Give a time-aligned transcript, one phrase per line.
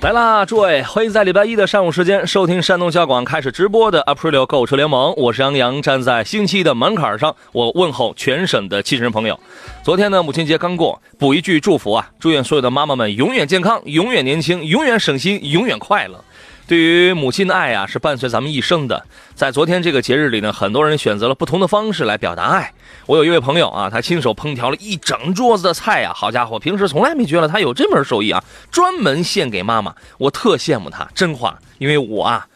[0.00, 5.12] 来啦，诸位，欢迎在礼拜一的上午时间收听山东交广开始直播的 Aprilio 购车联盟。
[5.18, 9.38] 我是杨洋，站在星期一的门槛上，我问候全省的汽车人朋友。
[9.82, 16.24] 昨天呢，母亲节刚过，补一句祝福啊，祝愿所有的妈妈们永远健康，永远年轻，永远省心，永远快乐。
[16.68, 19.02] 对于母亲的爱啊，是伴随咱们一生的。
[19.34, 22.74] 在昨天这个节日里呢，很多人选择了不同的方式来表达爱。
[23.06, 29.94] 我有一位朋友啊，他亲手烹调了一整桌子的菜呀，好家伙，平时从来没觉得他有这门手艺啊，专门献给妈妈。
[30.18, 32.46] 我特羡慕他，真话，因为我啊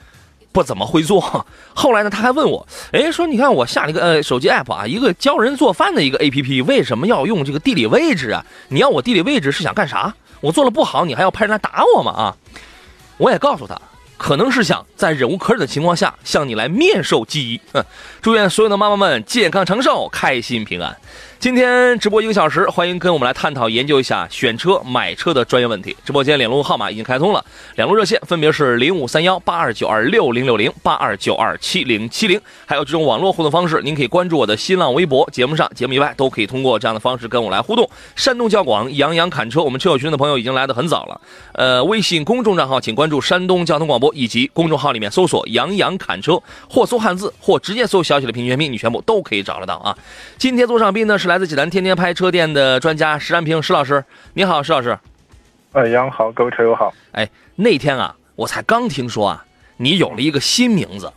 [0.53, 1.47] 不怎么会做。
[1.73, 8.45] 后来呢，他还问我，哎，说你看我下了一个呃手机 app 啊，一个教人做饭的一个 app，为什么要用这个地理位置啊？
[8.69, 10.15] 你要我地理位置是想干啥？
[10.43, 12.13] 我做了不好，你还要派人来打我吗？
[12.13, 12.37] 啊？
[13.17, 13.81] 我也告诉他。
[14.23, 17.61] 可能是想在忍无可忍的情况下向你来面授机宜。
[18.23, 20.97] 祝愿所有的妈妈们健康长寿、开心平安。
[21.43, 25.97] 今天直播一个小时，欢迎跟我们来探讨研究一下选车、买车的专业问题。
[26.05, 37.91] 直播间两路号码已经开通了，两路热线分别是零五三幺八二九二六零六零八二九二七零七零，还有这种网络互动方式，您可以关注我的新浪微博，节目上、节目以外都可以通过这样的方式跟我来互动。
[38.15, 41.21] 山东交广杨洋侃车，我们车友群的朋友已经来的很早了。
[41.55, 49.99] 呃，微信公众账号请关注山东交通广播，以及公众号里面搜索杨洋侃车，或搜汉字，或直接搜小写的拼音全拼，你全部都可以找得到啊。
[50.39, 54.05] 今天做上宾呢是来自济南天天拍车店的专家石安平石老师，
[54.35, 54.99] 你好，石老师。
[55.73, 56.93] 哎，杨好，各位车友好。
[57.13, 59.45] 哎，那天啊，我才刚听说啊，
[59.77, 61.13] 你有了一个新名字。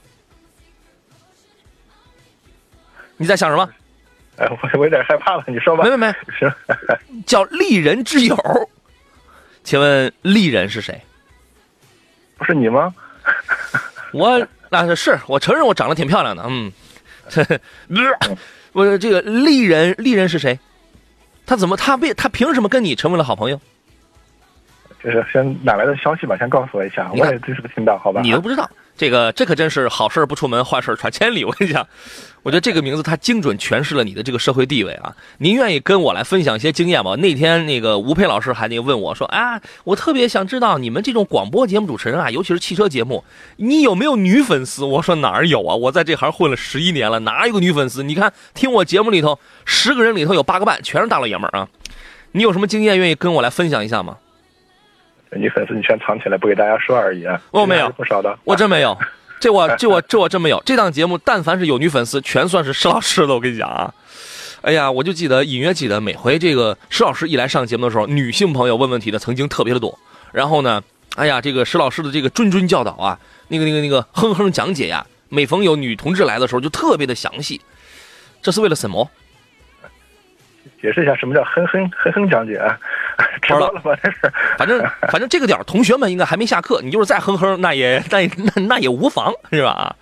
[3.17, 3.69] 你在想什么？
[4.37, 5.83] 哎，我我有点害怕了，你说吧。
[5.83, 6.53] 没没没，是
[7.25, 8.37] 叫丽人之友。
[9.63, 11.01] 请问丽人是谁？
[12.37, 12.93] 不是你吗？
[14.11, 16.71] 我那是我承认我长得挺漂亮的，嗯。
[18.75, 20.59] 我这个丽人，丽人是谁？
[21.45, 23.57] 他怎么他为他凭什么跟你成为了好朋友？
[25.01, 26.35] 就是先哪来的消息吧？
[26.35, 28.19] 先告诉我一下，我也第一次听到，好吧？
[28.21, 28.69] 你都不知道。
[28.97, 31.43] 这个这可真是好事不出门，坏事传千里。
[31.43, 31.85] 我跟你讲，
[32.43, 35.13] 我觉得这个名字它精准诠释了你的这个社会地位啊！
[35.39, 37.15] 您愿意跟我来分享一些经验吗？
[37.17, 43.23] 那天那个吴佩老师还那问我说：“啊，我特别想知道你们这种广播节目主持人啊，尤其是汽车节目，
[43.57, 45.75] 你有没有女粉丝？”我说：“哪儿有啊？
[45.75, 48.01] 我在这行混了十一年了，哪有个女粉丝？
[48.01, 51.67] 你看听我节目里头，十个人里头有八个半全是大老爷们儿啊！
[52.31, 54.17] 你有什么经验愿意跟我来分享一下吗？”
[55.31, 57.41] 女粉丝你全藏起来不给大家说而已啊！
[57.51, 58.97] 我没有不少的，我真没有，
[59.39, 60.61] 这我这我这我真没有。
[60.65, 63.33] 这档节目但凡是有女粉丝，全算是石老师的。
[63.33, 63.93] 我跟你讲啊，
[64.61, 69.97] 哎呀，我就记得隐约记得每回这个石老师一来上节目的时候，女性朋友问问题的曾经特别的多。
[70.31, 70.81] 然后呢，
[71.15, 73.19] 哎呀，这个石老师的这个谆谆教导啊，
[73.49, 77.59] 那个那个那个哼哼讲解呀，每逢有女同志来的时候就特别的详细。
[78.41, 79.09] 这是为了什么？
[80.81, 82.77] 解释一下什么叫哼哼哼哼讲解啊？
[83.41, 83.95] 知道了吧？
[84.03, 84.17] 这是，
[84.57, 86.79] 反正反正这个点同学们应该还没下课。
[86.83, 89.95] 你就是再哼哼，那也那那那也无妨，是吧？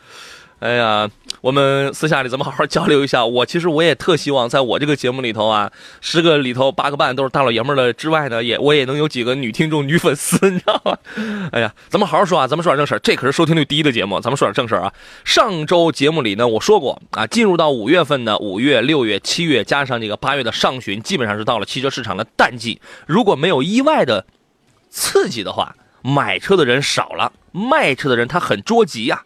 [0.64, 1.10] 哎呀，
[1.42, 3.26] 我们私下里咱们好好交流一下。
[3.26, 5.70] 我其实我也特希望，在我这个节目里头啊，
[6.00, 10.98] 十个里头八个半都是大老爷们的之外呢，也我也能有几个女听众、女粉丝，你知道吗？
[11.52, 13.00] 哎呀，咱们好好说啊，咱们说点正事儿。
[13.00, 14.94] 这可是收听率第一的节目，咱们说点正事儿啊。
[15.26, 22.80] 上周节目里呢，我说过啊，进入到五月份呢，五月、六月、七月，加上这个八月的上旬，基本上是到了汽车市场的淡季。
[23.06, 24.26] 如果没有意外的
[24.90, 29.24] 刺激的话，买车的人少了，卖车的人他很着急呀。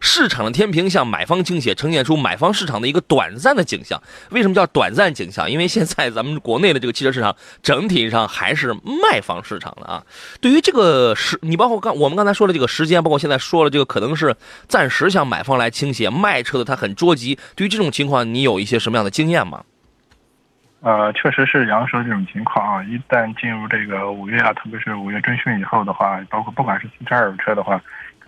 [0.00, 4.02] 市场的天平向买方倾斜，呈现出买方市场的一个短暂的景象。
[4.30, 5.50] 为什么叫短暂景象？
[5.50, 10.02] 因为现在咱们国内的这个汽车市场整体上还是卖方市场的啊。
[10.40, 14.36] 对于这个时，你包括刚我们刚才说的这个时间，包括现在说了这个可能是
[14.66, 17.38] 暂时向买方来倾斜，卖车的他很着急。
[17.56, 19.62] 对于这种情况，你有一些什么样的经验吗？
[20.80, 22.84] 呃，确实是杨说这种情况啊。
[22.84, 27.80] 一旦进入这个五月啊，特别是五月中旬以后的话，包括不管是新车、二手车的话。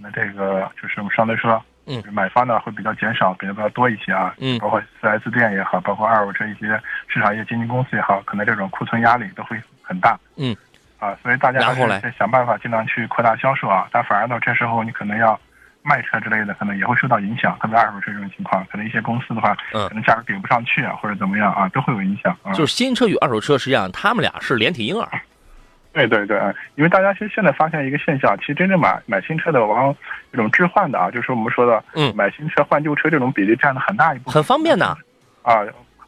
[0.02, 10.56] 那这个就是上车车，嗯，买方呢会比较减少，比较多一些啊，嗯，包括四 S 店也好，包括二手车一些市场一些经纪公司也好，可能这种库存压力都会很大，嗯，
[10.99, 15.38] 啊，所以大家还是想办法尽量去扩大销售啊，但反而到这时候你可能要
[15.82, 17.56] 卖车之类的，可能也会受到影响。
[17.61, 22.53] 特别二手车这种情况，可能一些公司的话，嗯可能价格顶不上去啊，或者怎么样啊，都会有影响啊。
[22.53, 25.08] 就是新车与二手车，实际上他们俩是连体婴儿。
[25.92, 29.96] 对对对，啊因为大家其实现在发现一个现象，其实真正买买新车的，往往
[30.31, 34.87] 这种置换的啊，就是我们说的，嗯买新车换旧车这种比例占了很大一部分，很方便的。
[35.42, 35.60] 啊。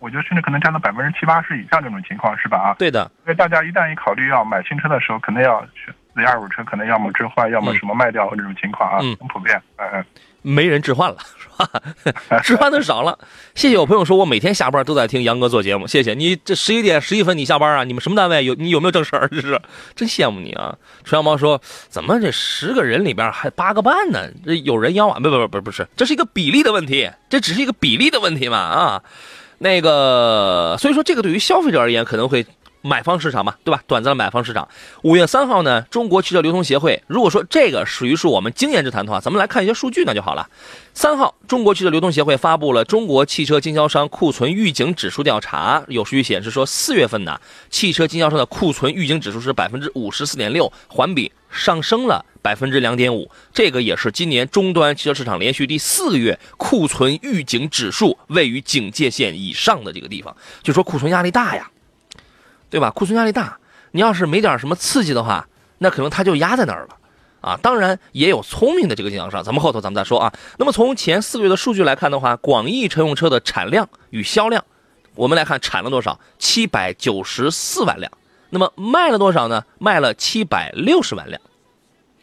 [0.02, 2.58] 我觉得甚至可能占到百分之七八十以上这种情况，是吧？
[2.58, 9.62] 啊，对的，因为大家一旦一考虑要买新车的时候，可能要选自己二手车，可能要么置换，要么什么卖掉这种情况啊，嗯很普遍。
[9.76, 10.04] 嗯嗯。
[10.42, 11.18] 没人置换了，
[12.04, 12.40] 是吧？
[12.40, 13.18] 置换的少了。
[13.54, 16.36] 谢谢有朋友说我每天下班都在听杨哥做节目，谢谢你。
[16.36, 17.84] 这十一点十一分你下班啊？
[17.84, 18.44] 你们什么单位？
[18.44, 19.28] 有你有没有正事儿？
[19.32, 19.60] 这是
[19.94, 20.76] 真羡慕你啊！
[21.04, 24.28] 纯羊毛说怎么这十个人里边还八个半呢？
[24.44, 25.18] 这有人要啊？
[25.18, 29.02] 不不不不不是，这是一个比例的问题，这只是一个比例的问题嘛啊。
[29.58, 32.44] 那个，所以说这个对于消费者而言可能会
[32.82, 33.82] 买方市场嘛，对吧？
[33.86, 34.68] 短暂的买方市场。
[35.02, 40.48] 五月三号呢，中国汽车流通协会，如果说这个属于是我们经验之谈的话，咱们来看一些数据那就好了。
[40.92, 47.40] 三号，中国汽车流通协会发布了中国汽车经销商库存预警指数调查，有数据显示说，四月份呢，
[47.70, 61.70] 汽车经销商的库存预警指数是百分之五十四点六，环比上升了百分之两点五，这个也是今年终端汽车市场连续第四个月库存预警指数位于警戒线以上的这个地方，就说库存压力大呀，
[62.72, 62.90] 对吧？
[62.90, 63.58] 库存压力大，
[63.90, 65.46] 你要是没点什么刺激的话，
[65.76, 66.96] 那可能它就压在那儿了。
[67.42, 70.32] 啊，当然也有聪明的这个经销商，咱们后头咱们再说啊。
[70.56, 74.64] 那么从前四个月的数据来看的话，广义乘用车的产量与销量，
[75.14, 76.18] 我们来看产了多少？
[76.38, 78.10] 七百九十四万辆。
[78.48, 79.62] 那么卖了多少呢？
[79.78, 81.38] 卖了七百六十万辆。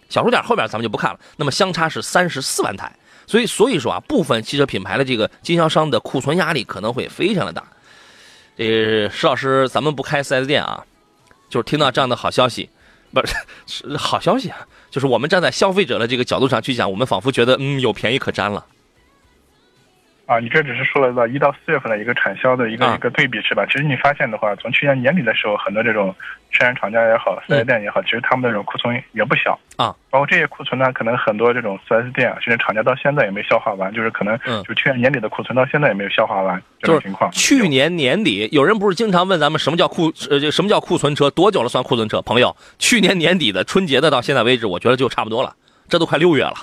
[0.10, 1.20] 小数点后边咱们就不看了。
[1.38, 2.92] 那么相差是三十四万台。
[3.28, 7.64] 所以所以说啊，部分汽车品牌的这个经销商的库存压力可能会非常的大。
[8.60, 10.86] 呃石老师，咱们不开 4S 店啊，
[11.50, 12.70] 就是听到这样的好消息，
[13.12, 13.22] 不
[13.66, 14.68] 是好消息啊。
[14.92, 18.66] 就是我们站在消费者的这个角度上去讲，我们仿佛觉得嗯有便宜可占了。
[20.30, 23.66] 啊，你这只是说了到一到四月份的一个产销的一个、啊一个对比是吧？
[23.66, 26.14] 其实你发现的话，从去年年底的时候，很多这种
[26.52, 29.96] 生产厂家也好，四 S 店也好，其实他们那种库存也不小嗯啊。
[30.12, 37.32] 包括这些库存呢，可能很多这种四 S 店啊，甚至厂家到现在也没消化完，就是可能嗯就去年年底的库存到现在也没有消化完这就是种情况。
[37.32, 42.22] 去年年底，有人不是经常问咱们什么叫库呃什么叫库存车，多久了算库存车？
[42.22, 45.56] 朋友，去年年底的春节的到现在为止，我觉得就差不多了，
[45.88, 46.54] 这都快六月了，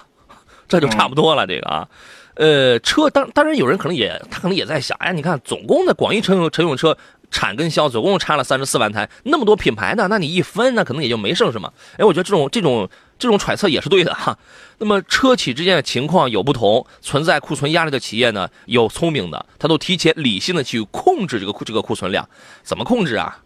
[0.68, 1.44] 这就差不多了。
[1.48, 1.88] 这个啊，
[2.36, 6.96] 呃，车当当然有人可能也他可能也在想，哎，你看总共的广义乘用乘用车
[7.30, 11.72] 产跟销总共差了三十四万台，那么多品牌呢，那你一分那可能也就没剩什么。
[11.98, 12.88] 哎，我觉得这种这种
[13.18, 14.38] 这种揣测也是对的哈。
[14.78, 22.28] 那么车企之间的情况有不同，存在库存压力的企业呢，有聪明的，他都提前理性的去控制这个库这个库存量，
[22.62, 23.38] 怎么控制啊？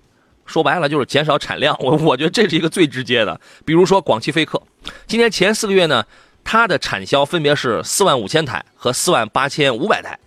[0.46, 3.40] 说白了就是减少产量，我我觉得这是一个最直接的。
[3.64, 4.60] 比如说广汽菲克，
[5.06, 6.04] 今年前四个月呢，
[6.44, 10.18] 它的产销分别是四万五千台和四万八千五百台，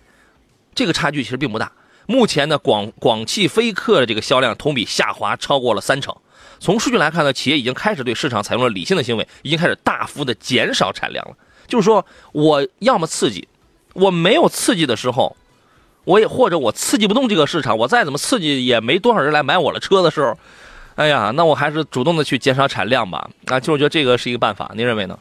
[0.74, 1.70] 这个差距其实并不大。
[2.06, 6.14] 目前呢，广广汽菲克的这个销量同比下滑超过了三成。
[6.60, 11.36] 从数据来看呢，企业已经开始对市场采用了理性的行为，已经开始大幅的减少产量了。
[11.66, 13.48] 就是说，我要么刺激，
[13.94, 15.36] 我没有刺激的时候，
[16.04, 20.38] 我也或者我刺激不动这个市场，我再怎么刺激也没多少人来买我的车的时候，
[20.94, 23.28] 哎呀，那我还是主动的去减少产量吧。
[23.46, 25.18] 啊，就我觉得这个是一个办法，您认为呢？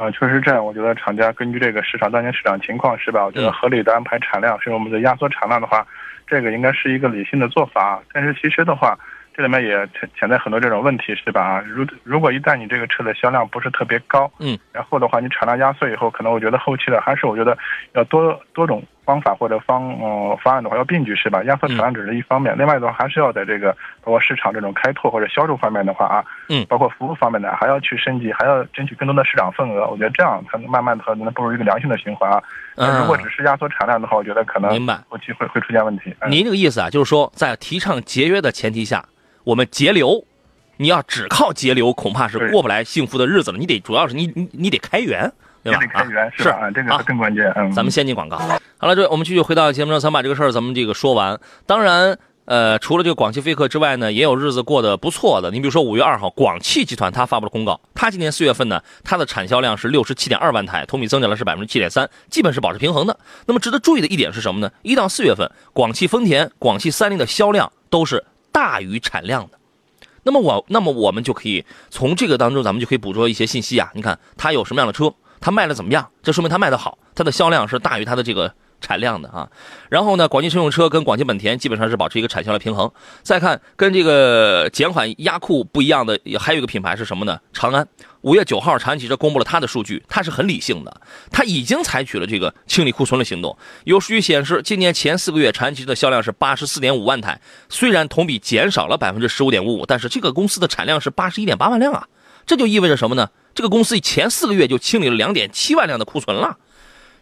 [0.00, 0.64] 啊，确实这样。
[0.64, 3.22] 我觉得厂家根据这个市场当前市场情况是吧？
[3.22, 5.86] 我觉得嗯合理的安排产量，甚至我们的压缩产量的话，
[6.26, 8.00] 这个应该是一个理性的做法。
[8.10, 8.98] 但是其实的话，
[9.34, 11.42] 这里面也潜潜在很多这种问题，是吧？
[11.42, 17.58] 啊，如如果一旦你这个车的销量不是特别高，嗯，然后的话你产量压缩以后，可能我觉得后期的还是我觉得
[17.92, 21.42] 要多多种方法或者方呃方案的话要并举，是吧？
[21.42, 29.88] 压缩产量只是一方面，另外的话还是要在这个包括市场这种开拓或者销售方面的话啊，嗯包括服务方面的还要去升级，还要争取更多的市场份额。
[29.88, 32.40] 我觉得这样才能慢慢的才能步入一个良性的循环啊。
[32.76, 36.14] 嗯如果只是压缩产量的话，我觉得可能嗯明白后期会会出现问题。
[36.20, 39.04] 嗯您这个意思啊，就是说在提倡节约的前提下，
[39.42, 40.24] 我们节流，
[40.76, 43.58] 你要只靠节流，恐怕是过不来幸福的日子了。
[43.58, 45.30] 你得主要是你你你得开源，
[45.62, 45.80] 对吧？
[45.92, 46.48] 开源啊是？
[46.48, 47.52] 啊，这个是更关键。
[47.56, 48.38] 嗯，咱们先进广告。
[48.78, 51.38] 好了，这位我们继续回到节目中，咱把这个事儿咱们这个说完。
[51.66, 55.50] 当然，呃，除了这个广汽菲克之外呢，也有日子过得不错的。
[55.50, 63.18] 你比如说五月二号，广汽集团它发布了公告，它今年四月份呢，它的产销量是六十七点二万台，同比增长了是百分之七点三，基本是保持平衡的。
[63.46, 64.72] 那么值得注意的一点是什么呢？
[64.82, 69.58] 一到四月份，广汽丰田、广汽三菱的销量都是大于产量的。
[70.22, 73.90] 那么我，那么我们就可以从这个当中，咱们就可以捕捉一些信息啊。
[73.94, 79.48] 你看它有什么样的车，它卖的怎么样，这说明它卖的好，它的销量是大于它的这个产量的啊。
[79.88, 82.90] 然后呢，广汽乘用车跟广汽本田基本上是保持一个产销的平衡。
[83.22, 87.40] 再看跟这个减缓压库不一样的，还有一个品牌是什么呢？
[87.52, 87.86] 长安。
[88.22, 93.56] 五月九号，长安汽车公布了它的数据，它是很理性的，它已经采取了这个清理库存的行动。
[93.84, 102.06] 有数据显示，今年前四个月，长安汽车的销量是八十四点五万台，虽然同比减少了百分之十五点五五，但是这个公司的产量是八十一点八万辆啊，
[102.44, 103.30] 这就意味着什么呢？
[103.60, 106.56] 这个公司前四个月就清理了两点七万辆的库存了。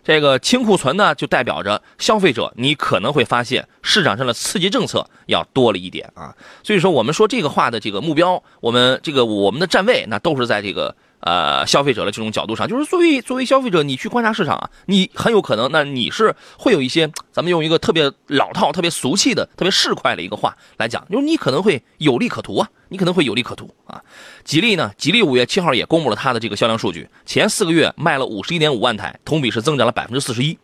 [0.05, 6.33] 这个清库存呢，就代表着消费者，你可能会发现市场上的刺激政策要多了一点啊。
[6.63, 10.95] 所以说，我们说这个话的这个目标，我们这个我们的站位，那都是在这个。
[11.21, 24.01] 呃，消费者的这种角度上，就是作为作为消费者，你去观察市场啊，你很有可能，那你是会有一些，咱们用一个特别老套、特别俗气的、特别市侩的一个话来讲，就是你可能会有利可图啊，你可能会有利可图啊。
[24.45, 30.57] 吉利呢，吉利五月七号也公布了它的这个销量数据，前四个月卖了五十一点五万台，同比是增长了百分之四十一。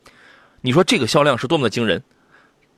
[0.60, 2.02] 你说这个销量是多么的惊人？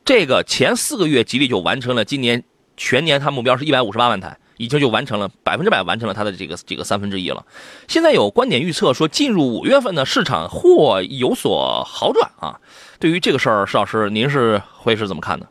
[0.05, 2.43] 这个前四个月吉利就完成了今年
[2.77, 4.39] 全年它目标是一百五十八万台。
[4.57, 7.45] 已经就完成了百分之百完成了它的这个这个三分之一了。
[7.89, 12.61] 现在有观点预测说，进入五月份呢，市场或有所好转啊。
[12.99, 15.47] 对于这个事儿，石老师您是会是怎么看的？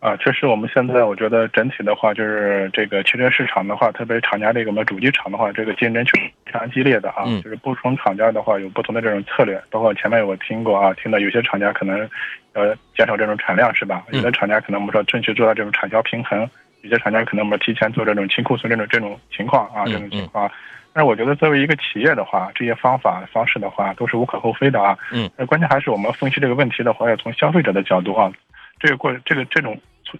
[0.00, 7.24] 啊，确实，我们现在我觉得整体的话，就是这个汽车市场的话，特别厂家这个我们主机厂的话，这个竞争确实非常激烈的啊。
[7.42, 12.08] 就是不同厂家的话有不同的这种策略，包括前面我听过啊，听到有些厂家可能
[12.52, 14.04] 呃减少这种产量是吧？
[14.12, 16.48] 有的厂家可能我们说争取做到这种产销平衡。
[16.82, 20.50] 有些厂家可能我们提前做这种清库存这种这种情况啊，这种情况。
[20.92, 24.96] 但是我觉得作为一个企业的话，这些方法方式的话都是无可厚非的啊。
[25.12, 25.30] 嗯。
[25.36, 28.32] 那关键还是我们分析这个问题的话，要从消费者的角度啊，
[28.80, 29.78] 这个过这个这种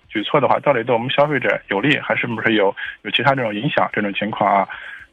[0.09, 3.89] 举措的话，到底对我们消费者有利，还是不是有有其他这种影响？
[3.93, 4.69] 这种情况啊，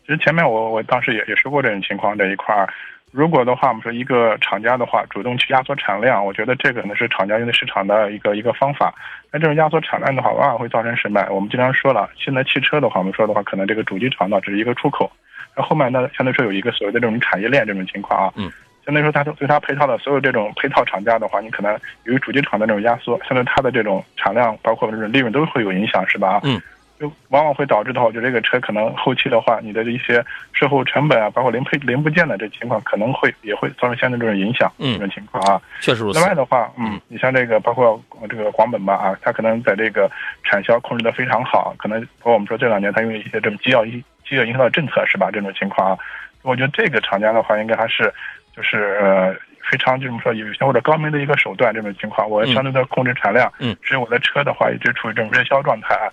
[0.05, 2.67] 其实前面我我当时也也说过这种情况这一块儿。
[3.15, 8.93] 如果的话，我们说一个厂家的话，主动去压缩产量，我觉得这个可能是厂家应对市场的一个一个方法。
[9.31, 11.25] 那这种压缩产量的话，往往会造成什么？
[11.31, 15.09] 我们经常说了，现在汽车的话，我们说的话，可能这个主机厂呢只是一个出口，
[15.55, 18.33] 那后面呢相对说有一个所谓的这种产业链这种情况啊。
[18.35, 18.51] 嗯。
[18.85, 21.71] 相对说，它对它配套的所有这种配套厂家的话，你可能
[22.03, 26.41] 由于主机厂的这种压缩，相对它的这种产量，包括这种利润都会有影响，是吧？
[26.43, 26.61] 嗯。
[26.99, 30.23] 就往往会导致的话，就这个车可能后期的话，你的一些
[30.53, 35.61] 售后成本啊，包括零配零部件的这情况，可能会也会造成相对这种影响，这种情况啊。
[35.81, 36.19] 确实如此。
[36.19, 40.09] 另外的话，嗯，你像这个包括这个广本吧啊，它可能在这个
[40.43, 45.29] 产销控制的非常好，可能包括我们说这两年它用一些这种机要营机要营销的政策是吧？
[45.31, 45.97] 这种情况啊，
[46.43, 48.13] 我觉得这个厂家的话，应该还是
[48.55, 49.35] 就是呃
[49.69, 56.07] 非常就是说有效或者高明的一个手段，这种情况，我相对的控制产量，嗯，使我的车的话一直处于这种热销状态啊。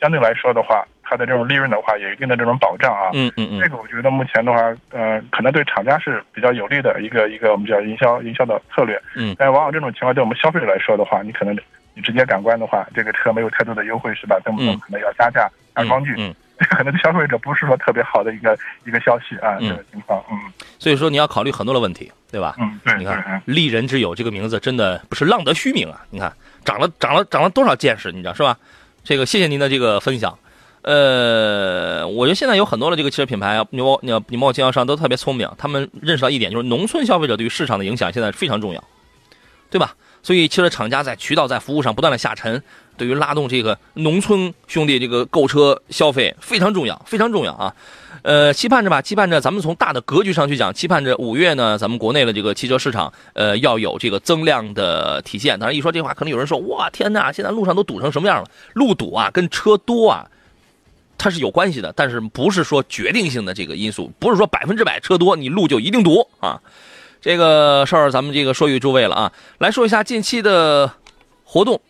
[0.00, 3.10] 相对来说的话，它的这种利润的话，有一定的这种保障啊。
[3.14, 3.60] 嗯嗯嗯。
[3.60, 4.58] 这个我觉得目前的话，
[4.90, 9.00] 呃，可能对厂家是比较有利的一个一个我们叫营销营销的策略。
[9.14, 9.34] 嗯。
[9.38, 11.56] 但往往这种情况对我们消费者来说的话，你可能
[11.94, 14.38] 你直接感官的话，这个车没有太多的优惠是吧？
[14.44, 16.14] 动不动可能要加价加装具。
[16.18, 16.34] 嗯。
[16.70, 20.24] 可能对消费者不是说特别好的一个一个消息啊，这个情况。
[20.30, 20.38] 嗯。
[20.78, 22.54] 所以说你要考虑很多的问题，对吧？
[22.58, 22.94] 嗯，对。
[22.96, 26.00] 你看“利人之友”这个名字真的不是浪得虚名啊！
[26.08, 26.32] 你看
[26.64, 28.56] 长了长了长了多少见识，你知道是吧？
[29.06, 30.36] 这个谢谢您的这个分享。
[30.82, 38.82] 呃，我觉得现在有很多的这个汽车品牌啊，你包你你包括经销商都特别聪明，他们认识到一点，就是农村消费者对于市场的影响现在非常重要，
[39.70, 39.94] 对吧？
[40.26, 42.60] 所以汽车厂家在渠道在服务上不断的下沉，
[42.96, 47.72] 对于拉动这个农村兄弟这个购车消费非常重要，非常重要啊！
[48.22, 55.56] 呃，期盼着吧，期盼着咱们从大的格局上去讲，期盼着五月呢，咱们国内的这个汽车市场，呃，要有这个增量的体现。
[55.60, 58.50] 当然，一说这话，可能有人说，哇，天哪，现在路上都堵成什么样了？
[58.72, 60.28] 路堵啊，跟车多啊。
[61.18, 66.60] 它是有关系的，但是不是说决定性的这个因素，不是说百分之百车多你路就一定堵啊。
[67.20, 70.90] 这个事儿咱们这个说与诸位了啊，来说一下近期的
[71.44, 71.80] 活动。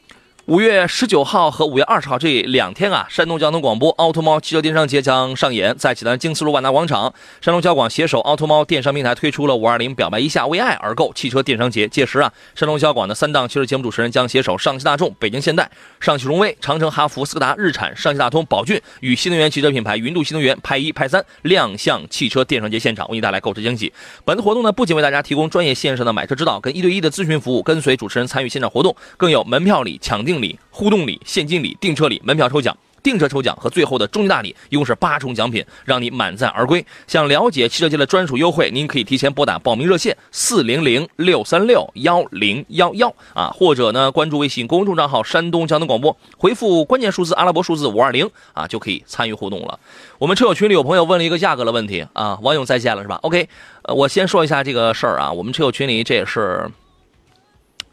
[0.47, 11.88] 五月十九号和五月二十号这两天啊，山东交通广播奥特猫汽车电商节将上演，在济南京四路万达广场，山东交广携手奥特猫电商平台推出了五二零表白一下为爱而购汽车电商节。
[11.88, 23.93] 届时啊，山东交广的三档汽车节目主持人将携手上汽大众、北京现代、上汽荣威、长城、哈弗、斯柯达、日产、上汽大通、宝骏与新能源汽车品牌云度新能源派一派三亮相汽车电商节现场，为你带来购车惊喜。
[24.25, 30.59] 本次活动呢，不仅为大家提供专业线上的买车指导跟一对一的咨询服务，跟随主持人参与现场活动，更有门票礼、抢定礼。
[30.71, 36.85] 互动礼、现金礼、订车礼、门票抽奖、订车抽奖和最后的终极大礼，一共是八重奖品，让你满载而归。
[37.07, 49.81] 想了解汽车节的专属优惠，您可以提前拨打报名热线四零零六三六幺零幺幺啊，或者呢关注微信公众账号山东交通广播，回复关键数字阿拉伯数字五二零啊，就可以参与互动了。
[50.19, 53.49] 我们车友群里有朋友问了一个价格的问题啊，王勇在线了是吧？OK，
[53.85, 56.71] 我先说一下这个事儿啊，我们车友群里这也是。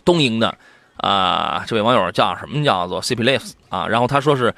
[0.05, 0.57] 东营的
[1.03, 4.55] 啊，这位网友叫什么叫做 CP Lives 啊，然后他说是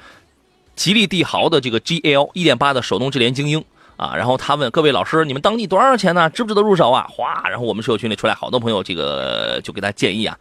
[0.76, 3.64] 吉利帝豪的这个 GL 1.8的手动智联精英
[3.96, 6.30] 啊，然后他问各位老师，你们当地多少钱呢？
[6.30, 7.04] 值不值得入手啊？
[7.10, 10.38] 哗，然后我们社群里出来好多朋友，这个就给他建议啊，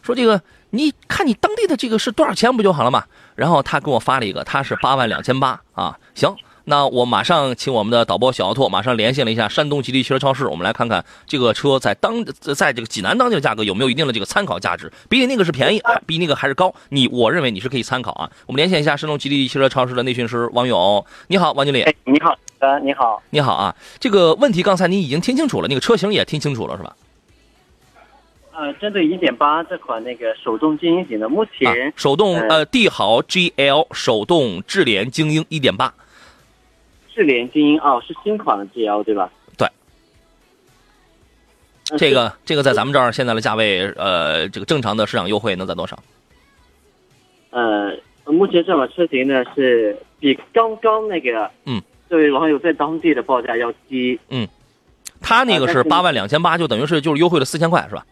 [0.00, 3.02] 说这个你看你当地的这个是多少钱不就好了嘛？
[3.34, 6.36] 然后他给我发了一个，他是八万两千八啊，行。
[6.68, 16.74] 那我马上请我们的导播小奥拓马上连线了一下山东吉利汽车超市，我们来看看这个车在当在这个济南当地的价格有没有一定的这个参考价值，比你那个是便宜，比那个还是高？
[16.90, 18.30] 你我认为你是可以参考啊。
[18.46, 21.80] 我们连线一下山东吉利汽车超市的内训师王勇，你好，王经理。
[21.84, 23.74] 哎，你好，呃，你好，你好啊。
[23.98, 26.94] 这个问题刚才你已经听清楚了，那个车型也听清楚了是吧？
[28.52, 35.92] 呃，针对1.8这款那个手动精英型的，目前手动呃帝豪 GL 手动智联精英1.8。
[37.18, 39.28] 智联精英哦，是新款的 GL 对吧？
[39.56, 39.68] 对。
[41.98, 45.98] 这个这个在咱们这儿现在的价位，呃，这个正常的市场优惠能在多少？
[47.50, 47.92] 呃，
[48.24, 54.16] 目前这款车型呢是比刚刚那个嗯，这位网友在当地的报价要低。
[54.28, 54.46] 嗯，
[55.20, 58.06] 他那个是八万两千八，就等于是就是优惠了四千块是吧？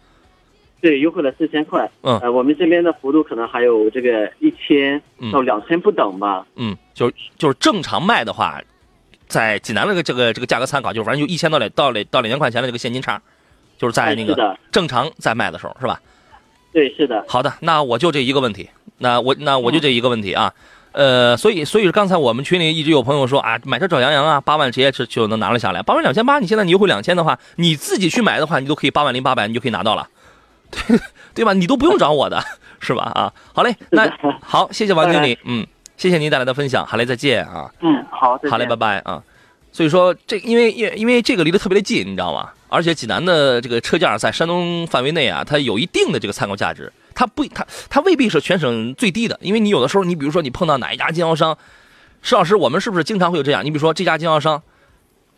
[0.81, 1.89] 对，优惠了四千块。
[2.03, 5.01] 嗯，呃，我们这边的幅度可能还有这个一千
[5.33, 6.45] 到两千不等吧。
[6.57, 7.09] 嗯，就
[7.39, 8.61] 就是正常卖的话。
[9.29, 13.21] 在济南那个这个这个价格参考，就是反正就一千到两到两到两千块钱的这个现金差，
[13.79, 16.01] 就是在那个正常在卖的时候，是吧？
[16.73, 17.25] 对，是的。
[17.27, 18.69] 好的，那我就这一个问题，
[18.99, 20.53] 那我那我就这一个问题啊，
[20.93, 30.09] 呃，所以所以刚才我们群里一直有朋友说啊，买车找杨洋啊，八万直接就就能拿了下来，八万两千八，你现在你优惠两千的话，你自己去买的话，你都可以八万零八百，你就可以拿到了，
[30.71, 30.99] 对
[31.35, 31.53] 对吧？
[31.53, 32.43] 你都不用找我的，
[32.79, 33.11] 是吧？
[33.15, 34.11] 啊，好嘞，那
[34.43, 35.67] 好，谢谢王经理，嗯。
[35.97, 37.71] 谢谢您带来的分享，好嘞，再见啊！
[37.81, 39.23] 嗯，好，好嘞，拜拜啊！
[39.73, 42.51] 所以说，这因为因因为这个离得特别的近，你知道吗？
[42.69, 46.93] 而且济南的这个车价在山东范围内啊，它有一定的这个参考价值。
[47.15, 51.57] 它不，它它未必是全省最低的，因为你有的时候，你比如说你碰到哪一家经销商，
[52.21, 53.65] 石老师，我们是不是经常会有这样？
[53.65, 54.63] 你比如说这家经销商，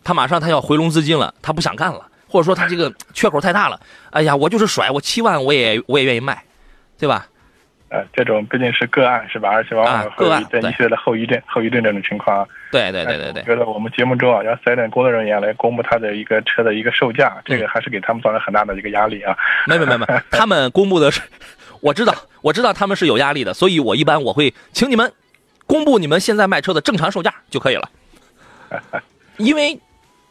[0.02, 3.78] 他马上他要回笼资金了，他不想干了，或者说他这个缺口太大了，
[4.10, 6.42] 哎呀，我就是甩，我七万我也我也愿意卖，
[6.98, 7.28] 对吧？
[7.90, 9.48] 呃，这种毕竟是个案，是吧？
[9.50, 12.46] 而且往往会有一些的后遗症、后遗症这种情况。
[12.70, 13.42] 对对对对对。
[13.44, 19.34] 觉得我们节目中啊，让四 S 店工作人员来公布他的一个车的一个售价，这个还是给他们造成很大的一个压力啊。
[19.66, 21.22] 没有没有没有， 他们公布的是，
[21.80, 25.10] 我知道，我知道他们是有压力的，所以我一般我会请你们
[25.66, 27.88] 公布你们现在卖车的正常售价就可以了。
[29.38, 29.80] 因为，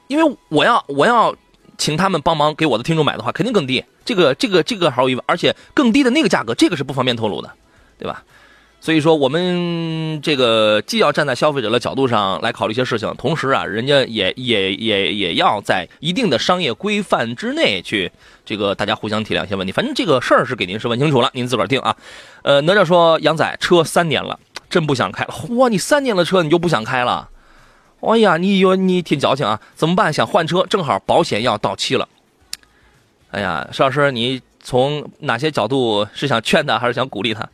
[0.07, 1.35] 因为我要我要
[1.77, 3.83] 请他们帮忙给我的听众买的话，肯定更低。
[4.03, 7.51] 这个这个这个毫无疑问，而且更低的那个价格，这个是不方便透露的，
[7.97, 8.23] 对吧？
[8.79, 18.09] 所以说，我们这个既要站在消费者的角度上来考虑一些事情，同时啊，人家也也也也要在一定的商业规范之内去，
[18.45, 19.73] 这个大家互相体谅一些问题。
[19.73, 21.95] 反正这个事儿是给您是问清楚了，您自个儿定啊。
[22.43, 25.33] 呃，哪吒说杨仔车三年了，真不想开了。
[25.33, 27.27] 嚯，你三年的车你就不想开了？
[28.01, 29.59] 哎呀，你有你挺矫情啊？
[29.73, 30.13] 怎么办？
[30.13, 32.07] 想换车，正好保险要到期了。
[33.31, 37.47] 哎呀，石老师，你从哪些角度是想劝他，还是想鼓励他？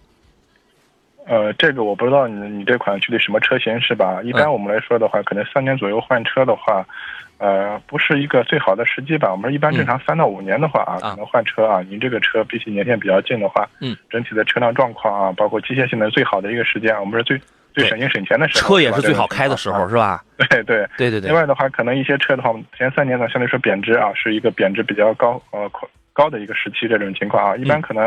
[1.25, 4.21] 呃，这个我不知道你你这款具体什么车型是吧？
[4.21, 6.85] 一般我们来说的话，可能三年左右换车的话，
[7.37, 9.31] 呃，不是一个最好的时机吧？
[9.31, 17.41] 我们一般正常三到五年的话啊，可能换车啊，您这个车比起年限比较近的话，嗯，整体的车辆状况啊，包括机械性能最好的一个时间，我们是最
[17.73, 20.23] 最省心省钱的时候，车也是最好开的时候，是吧？
[20.37, 21.09] 对对对。
[21.09, 21.21] 对对。
[21.21, 25.69] 另外的话，可能一些车的话，前三年呢，相对说贬值啊，是一个贬值比较高呃
[26.13, 28.03] 高的一个时期，这种情况啊，一般可能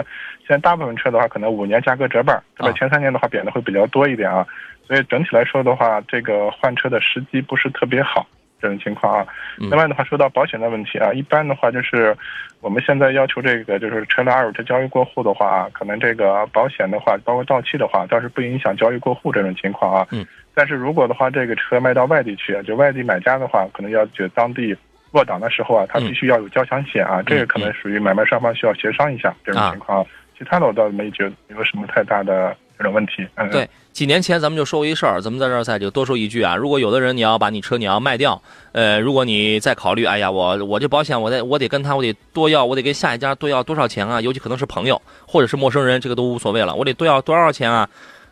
[0.47, 2.73] 现在大部分车的话，可能五年价格折半，对吧？
[2.79, 4.47] 前三年的话贬的会比较多一点啊，
[4.87, 8.27] 所以整体来说的话，这个换车的时机不是特别好，
[8.61, 9.27] 这种情况啊。
[9.59, 12.17] 另外的话，说到保险的问题啊，一般的话就是
[12.61, 20.07] 我们现在要求这个就是车辆二手车交易过户的话啊，可能这个保险的话，包括到期的话，倒是不影响交易过户这种情况啊。
[20.11, 20.27] 嗯。
[20.55, 24.77] 但是如果的话，这个车卖到外地去，就外地买家的话，可能要就当地。
[25.13, 30.05] 落档的时候啊，他必须要有交强险啊，这个可能属于买卖双方需要协商一下这种情况。
[30.37, 33.27] 其他的我倒没觉得有什么太大的这种问题。
[33.37, 36.55] 嗯，对，几年前咱们就说过一事儿，咱们在这儿再就多说一句啊。
[36.57, 38.41] 如果有的人你要把你车你要卖掉，
[38.73, 44.21] 呃，如果你再考虑，哎呀，我我这保险我得我得跟他我得多要，我得跟下一家多要多少钱啊？
[44.21, 47.89] 尤其可能是朋友或者是陌生人，这个都无所谓了，我得多要多少钱啊？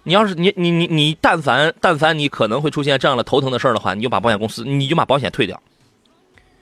[0.06, 5.58] 你要是你你你你但凡但凡你可能会出现这样的头疼的事儿的话，你就把保险公司你就把保险退掉。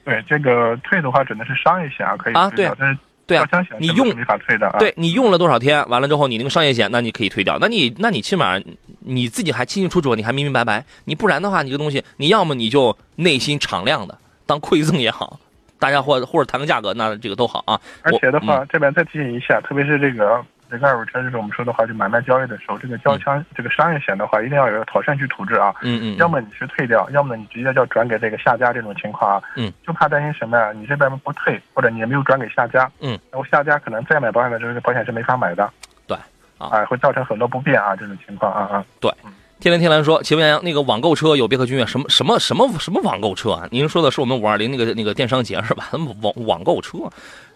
[0.05, 3.47] 对这个退的话，只能是商业险啊，可以啊，对啊，但是对啊，
[3.79, 4.77] 你用没法退的啊。
[4.79, 7.57] 对你用了多少天，完了之后你那个商业险，那你可以退掉。
[7.59, 8.59] 那你那你起码
[8.99, 10.83] 你自己还清清楚楚，你还明明白白。
[11.05, 15.39] 你不然的话，你这东西，你要么你就内心敞亮的当馈赠也好，
[15.79, 17.79] 大家或或者谈个价格，那这个都好啊。
[18.01, 25.71] 而且的话，我这边再提醒一下，特别是这个这个二手车，就是我们说的话，就买卖交易的时候，这个交强、这个商业险的话，一定要有个妥善去处置啊。
[25.83, 29.43] 嗯嗯，要么你是退掉，要么呢你直接就转给这个下家这种情况啊。
[29.55, 30.71] 嗯，就怕担心什么呀？
[30.73, 32.91] 你这边不退，或者你也没有转给下家。
[32.99, 35.69] 嗯，然后下家可能再买保险的时候，这保险是没法买的。
[36.07, 36.17] 对，
[36.57, 38.85] 啊哎，会造成很多不便啊，这种情况啊啊。
[38.99, 39.11] 对
[39.59, 43.65] 天蓝天蓝说，请问杨，那个网购车有别克君越什么什么什么什么网购车啊？
[43.71, 45.85] 您说的是我们五二零那个那个电商节是吧？
[46.21, 46.97] 网网购车，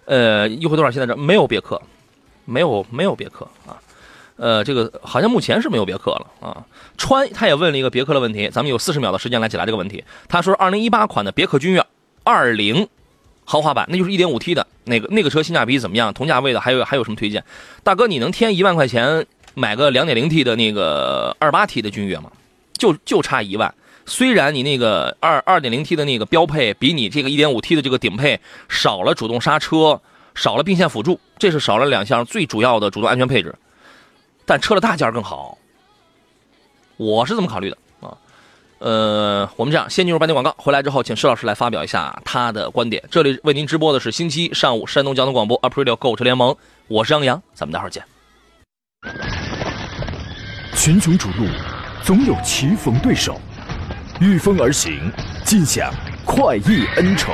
[0.05, 0.89] 呃，优惠多少？
[0.89, 1.81] 现在这没有别克，
[2.47, 3.77] 没有没有别克啊。
[4.37, 6.65] 呃，这个好像目前是没有别克了啊。
[6.97, 10.03] 川他也问了一个别克的问题，咱们有四十秒的时间来解答这个问题。
[10.27, 11.85] 他说，二零一八款的别克君越
[12.23, 12.87] 二零
[13.45, 16.13] 豪华版，那就是一点五 T 的那个那个车性价比怎么样？
[16.13, 17.43] 同价位的还有还有什么推荐？
[17.83, 22.31] 大哥，你能添一万块钱买个两点零 T 的那个二八 T 的君越吗？
[22.77, 23.73] 就就差一万。
[24.05, 29.99] 虽然你那个二二点零 T 的那个标配比你这个一点五 T 的这个顶配少了主动刹车，
[30.37, 33.53] 少了并线辅助，这是少了两项最主要的主动安全配置，
[34.45, 35.57] 但车的大件更好。
[36.95, 38.15] 我是这么考虑的啊。
[38.77, 43.03] 呃，我们这样先进入半点广告，回来之后请施老师来发表一下他的观点。
[43.09, 46.55] 这里为您直播的是星期一上午山东交通广播 Aprilio 购车联盟，
[46.87, 48.03] 我是杨洋，咱们待会儿见。
[50.75, 51.47] 群雄逐鹿，
[52.03, 53.41] 总有棋逢对手，
[54.21, 55.11] 御风而行，
[55.43, 55.91] 尽享
[56.23, 57.33] 快意恩仇。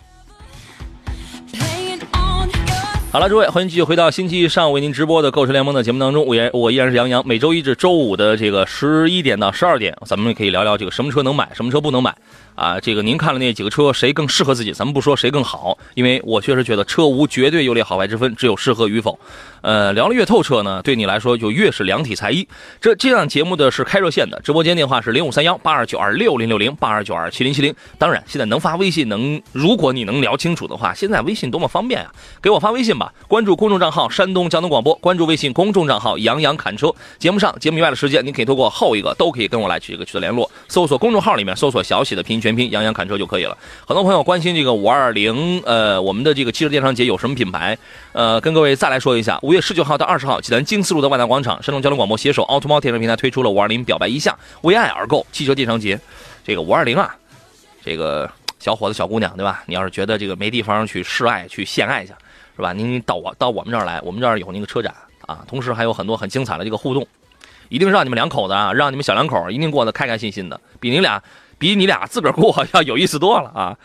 [3.11, 6.25] 好了，诸位，欢迎继续回到星期一上午为您直播的购车联盟的节目当中。
[6.25, 7.21] 我也我依然是杨洋。
[7.27, 12.15] 每周一至周五的这个十一点到十二点，咱们可以聊聊这个什么车能买，什么车不能买
[12.61, 12.79] 啊。
[12.79, 14.71] 这个您看了那几个车，谁更适合自己？
[14.71, 19.17] 咱们不说谁更好，因为我确实觉得车无绝对优劣好坏之分，只有适合与否。
[19.61, 22.47] 呃，聊了越透彻呢，对你来说就越是量体裁衣。
[22.79, 27.73] 这这档节目的是开热线的，直播间电话是零五三幺八二九二六零六零八二九二七零七零。
[27.97, 32.11] 当然，现在能发微信，能如果你能聊清楚的话，现在微信多么方便啊！
[32.41, 36.91] 给我发微信吧，关注公众账号山东交通广播，关注微信公众账号杨洋侃车。
[37.19, 43.57] 节目上、节目以外的时间，您可以通过后一个都可以跟我来取一个取得联络，搜索公众号里面搜索小喜的拼音全拼杨洋侃车就可以了。
[43.85, 47.77] 很多朋友关心这个五二零，呃，我们的这个汽车电商节有什么品牌？
[48.13, 55.99] 呃，跟各位再来说一下，五月十九号到二十号，济南经四路的万达广场，山东交通广播携手奥特猫电商平台推出了五二零表白一下，为爱而购汽车电商节。
[56.43, 57.15] 这个五二零啊，
[57.83, 59.63] 这个小伙子小姑娘对吧？
[59.65, 62.13] 你要是觉得这个没地方去示爱去献爱去，
[62.55, 62.73] 是吧？
[62.73, 64.93] 您到我到我们这儿来，我们这儿有那个车展
[65.27, 67.07] 啊，同时还有很多很精彩的这个互动，
[67.69, 71.21] 一定让你们两口子啊，让你们小两口一定过得开开心心的，比你俩
[71.61, 73.77] 比你俩自个儿过要有意思多了啊。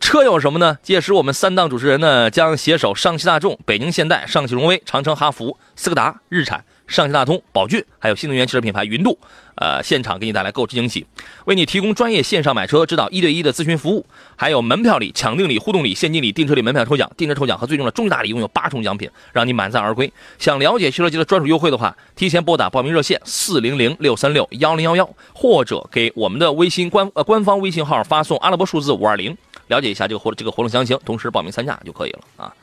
[0.00, 0.78] 车有什么呢？
[0.80, 9.18] 届时我们三档主持人呢将携手上汽大众、北京现代、上汽荣威、长城哈弗、斯柯达、日产、上汽大通、宝骏，还有新能源汽车品牌云度，
[9.56, 11.04] 呃，现场给你带来购车惊喜，
[11.46, 20.10] 为你提供专业线上买车指导一对一的咨询服务，还有门票礼、抢定礼、互动礼、现金礼、订车礼、门票抽奖、订车抽奖和最终的终极大礼，一共有八重奖品，让你满载而归。
[20.38, 29.36] 想了解汽车节的专属优惠的话，提前拨打报名热线四零零六三六幺零幺幺，或者给我们的微信官呃官方微信号发送阿拉伯数字五二零。
[29.66, 32.54] 了解一下这个活这个活动详情，同时报名参加就可以了啊。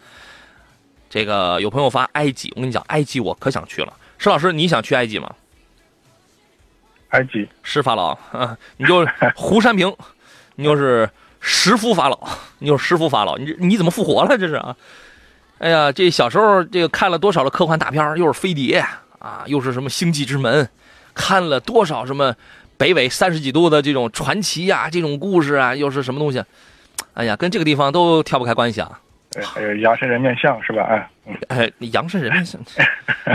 [1.09, 3.93] 这个有朋友发埃及，我跟你讲，埃及我可想去了。
[4.17, 5.33] 石老师，你想去埃及吗？
[7.09, 9.95] 埃及是法老啊，你就是胡山平，
[10.55, 12.19] 你就是石夫法老，
[12.57, 14.37] 你就是石夫法老，你你怎么复活了？
[14.37, 14.75] 这是啊！
[15.59, 18.83] 哎呀，这小时候这个看了多少的科幻大片，又是飞碟
[19.19, 20.67] 啊，又是什么星际之门，
[21.13, 22.35] 看了多少什么
[22.77, 26.43] 北纬三十几度的这种传奇呀、这种故事啊，又是什么东西？
[27.13, 28.99] 哎呀，跟这个地方都跳不开关系啊！
[29.33, 30.83] 对，还有羊身人面像是吧？
[30.83, 32.61] 哎，嗯，哎，羊身人面像，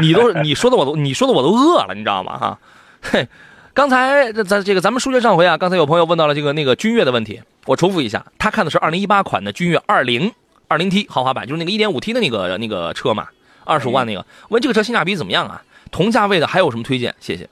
[0.00, 2.38] 你都你说的我都你说的我都饿了，你知道吗？
[2.38, 2.58] 哈，
[3.02, 3.26] 嘿，
[3.74, 10.32] 刚才这咱这个咱们书接上回啊，刚才有朋友问到了这个那个君越的问题，我重复一下，他看的是二零一八款的君越二零
[10.68, 13.28] 二零 T 豪华版，就是那个一点五 T 的那个那个车嘛，
[13.64, 14.24] 二十五万那个。
[14.50, 15.62] 问这个车性价比怎么样啊？
[15.90, 17.14] 同价位的还有什么推荐？
[17.18, 17.48] 谢谢。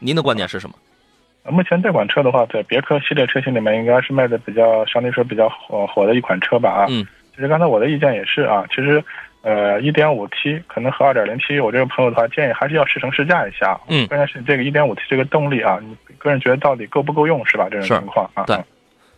[0.00, 0.76] 您的观点是什么？
[1.50, 6.68] 目前这款车的话，在别克系列车型里面，应该是卖的比较相对说比较火火的一款车吧？
[6.68, 7.06] 啊，嗯，
[7.38, 9.02] 其实刚才我的意见也是啊，其实，
[9.42, 13.78] 呃，一点五 T 可能和二点零 T，我这个朋友的话建议还是要试乘试驾一下。
[13.86, 17.68] 嗯关键是这个一点五 T 这个动力啊，你个人觉得到底够不够用是吧？
[17.70, 18.56] 这种情况啊，对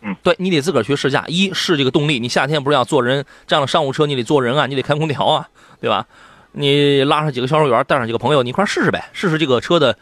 [0.03, 5.47] 嗯对你得自个儿去试驾，一试这个动力，你夏天不是要坐人这样的商务车，你得坐人啊，你得开空调啊，
[5.81, 6.05] 对吧？
[6.51, 9.97] 你拉上几个销售员，带上几个朋友，你一块试试呗，试试这个车的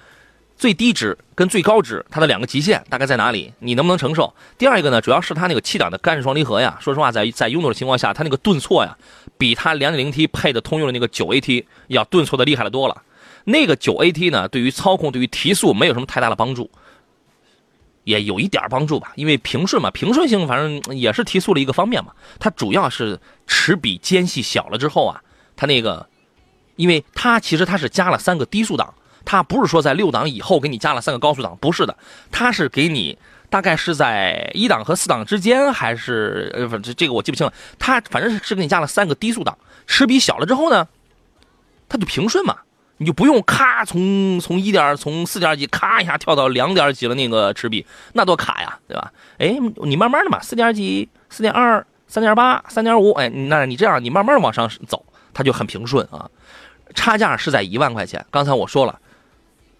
[0.59, 4.31] 最低值跟最高值，它的两个极限大概在哪里，你能不能承受？
[4.57, 8.97] 第二一个呢，主要是它那个七档的干式双离合呀，说实话，在在拥堵的情况下，它那个顿挫呀，
[9.37, 13.03] 比它 2.0T 配的通用的那个 9AT 要顿挫的厉害的多了。
[13.45, 16.69] 那个 9AT 呢，对于操控、对于提速没有什么太大的帮助，
[18.03, 22.11] 也有一点帮助吧，因为平顺嘛，平顺性反正也是提速的一个方面嘛。
[22.37, 23.17] 它主要是
[23.47, 25.21] 齿比间隙小了之后啊，
[25.55, 26.05] 它那个，
[26.75, 28.93] 因为它其实它是加了三个低速档，
[29.31, 31.95] 它不是说在六档以后给你加了三个高速档，不是的，
[32.31, 33.15] 它是给你
[33.47, 37.53] 大概是在一档和四档之间，还是呃，反正这个我记不清了。
[37.77, 40.87] 它反正是给你加了三个低速档，齿比小了之后呢，
[41.87, 42.57] 它就平顺嘛。
[42.97, 49.11] 你就不用咔从从一点从四点几咔一下跳到两点几了那个齿比，那多卡呀，对吧？
[49.37, 56.27] 哎，你慢慢的嘛，四点几、四点二、三点八、三点五，哎，那你这样你慢慢往上走，它就很平顺啊。
[56.95, 58.99] 差价是在一万块钱，刚才我说了，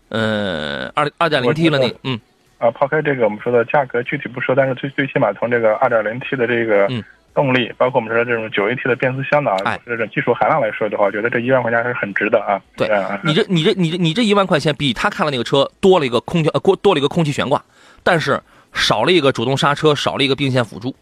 [0.10, 2.20] 嗯，二二点零 T 了那嗯
[2.58, 7.04] 啊，抛开这个我们说的价格具体不说，但是最最起码从这个二点零 T 的这个嗯。
[7.36, 12.60] 动力，包括我们说这种九 AT 的变速箱的啊，这种技术含量来说的话，我觉得这一万块钱还是很值的啊。
[12.76, 12.90] 对，
[13.24, 17.64] 你这你这你这你这一万块钱比他看了那个车多了一个空调呃多多了一个空气悬挂，
[18.04, 18.42] 但是
[18.74, 20.94] 少了一个主动刹车，少了一个并线辅助。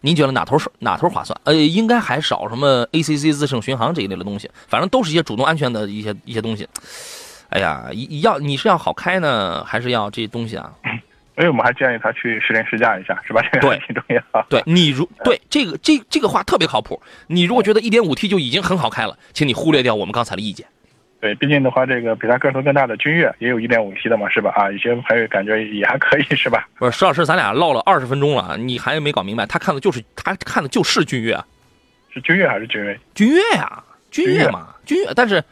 [0.00, 1.38] 您觉得哪头是哪头划算？
[1.44, 6.66] 呃，应该还少什么 ACC 自适应巡航这一类的东西，反正都是一些主动安全的一些一些东西。
[7.52, 7.88] 哎呀，
[8.22, 10.72] 要你是要好开呢，还是要这东西啊？
[11.34, 13.42] 所以我们还建议他去实练试驾一下，是吧？
[13.52, 14.42] 这个挺重要。
[14.50, 17.00] 对你如 对这个这这个话特别靠谱。
[17.26, 20.66] 你如果觉得一点五 T 就已经很好开了，请你忽略掉我们刚才的意见。
[21.20, 24.50] 对，毕竟的话，这个比它个头更大的君越也有一点五 T 的嘛，是吧？
[24.56, 26.68] 啊，有些朋友感觉也还可以，是吧？
[26.78, 31.38] 不是，石老师，咱俩唠了二十分钟了，你还没搞明白，他看的就是他看的就是君越，
[32.12, 32.98] 是君越还是君威？
[33.14, 35.42] 君越呀，君越嘛，君越，但是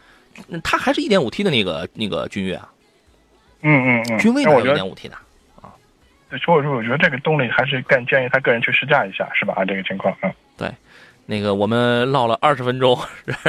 [0.62, 2.68] 他还是一点五 T 的那个那个君越啊。
[3.62, 4.18] 嗯嗯嗯。
[4.18, 5.14] 君威哪有一点五 T 的？
[5.14, 5.20] 啊
[6.30, 9.52] 所以说，我觉得这个动力还是更建议他个人去试驾一下，是吧？
[9.56, 10.72] 啊，这个情况，嗯，对，
[11.26, 12.96] 那个我们唠了二十分钟，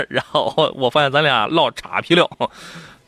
[0.10, 2.28] 然后我发现咱俩唠岔皮了，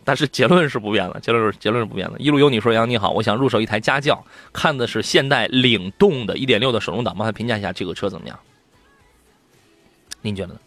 [0.03, 2.19] 但是结论是不变的，结论是结论是不变的。
[2.19, 8.39] 一路有你说杨你好，我想入手一台家轿，看的是现代领动的1.6的手动挡，麻烦评价一下这个车怎么样？
[10.21, 10.59] 您觉得呢？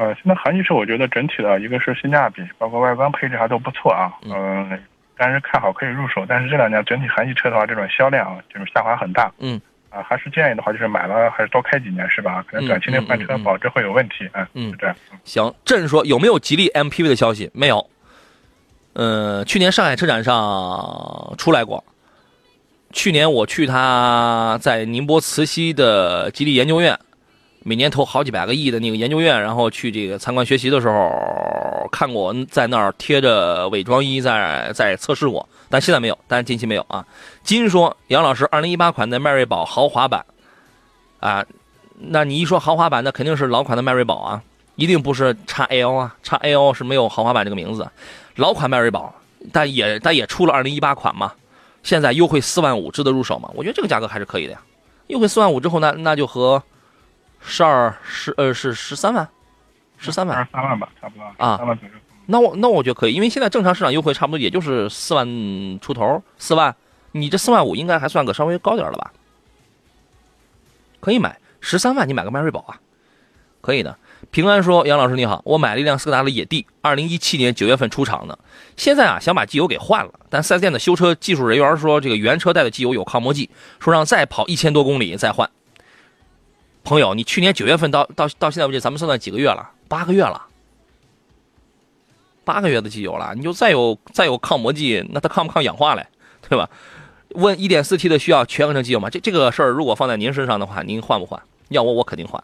[0.00, 4.80] 呃，现在韩系车我觉得整体的一个是性价比，包括外观配置还都不错啊，嗯。
[5.14, 9.30] 但是看好可以入手，但是这两年整体韩系车的话，这种销量啊就是下滑很大。
[9.38, 9.60] 嗯，
[9.90, 12.42] 啊，还是建议的话，就是买了还是多开几年，是吧？
[12.48, 14.26] 可能短期内换车保值会有问题。
[14.32, 14.96] 嗯嗯，这样。
[15.22, 17.50] 行，朕说有没有吉利 MPV 的消息？
[17.52, 17.90] 没有。
[18.94, 21.84] 嗯，去年上海车展上出来过。
[22.90, 26.98] 去年我去他在宁波慈溪的吉利研究院。
[27.62, 37.06] 每年投好几百个亿的那个研究院，然后去这个参观学习的时候，看过在那儿贴着伪装衣在在测试过，但现在没有，但是近期没有啊。
[37.42, 40.24] 金说杨老师，二零一八款的迈锐宝豪华版，
[41.18, 41.44] 啊，
[41.98, 44.42] 那你一说豪华版，那肯定是老款的迈锐宝啊，
[44.76, 47.86] 一定不是叉 L 啊，叉 L 是没有豪华版这个名字，
[48.36, 49.14] 老款迈锐宝，
[49.52, 51.30] 但也但也出了二零一八款嘛，
[51.82, 53.50] 现在优惠四万五值得入手嘛？
[53.54, 54.62] 我觉得这个价格还是可以的呀，
[55.08, 56.62] 优惠四万五之后呢，那就和。
[57.42, 59.28] 十二十呃是十三万，
[59.98, 61.94] 十三万，二三万吧，差不多啊，三万左右。
[62.26, 65.26] 那我那我觉得可以，因为现在正常市场优惠差不多也就是四万
[65.80, 66.74] 出头，四万，
[67.12, 69.12] 你这四万五应该还算个稍微高点了吧？
[71.00, 72.78] 可以买十三万，你买个迈锐宝啊，
[73.60, 73.96] 可以的。
[74.30, 78.38] 平安说：“杨老师你好，我买了一辆斯柯达的野地，二零一七年九月份出厂的，
[78.76, 83.50] 现在啊想把机油给换了，但四 S 店的修车技术人员说这个原车带的机油有抗磨剂，
[83.80, 85.50] 说让再跑一千多公里再换。”
[86.90, 89.70] 朋友，你去年九月份到到到现在为止，咱们算算几个月了？
[89.88, 90.42] 八个月了，
[92.44, 96.04] 八个月的机油了，你就再有再有抗磨剂，那它抗不抗氧化嘞？
[96.48, 96.68] 对吧？
[97.36, 99.08] 问一点四 T 的需要全合成机油吗？
[99.08, 101.40] 这这个事儿如果放在您身上的话，您换不换？
[101.68, 102.42] 要我我肯定换。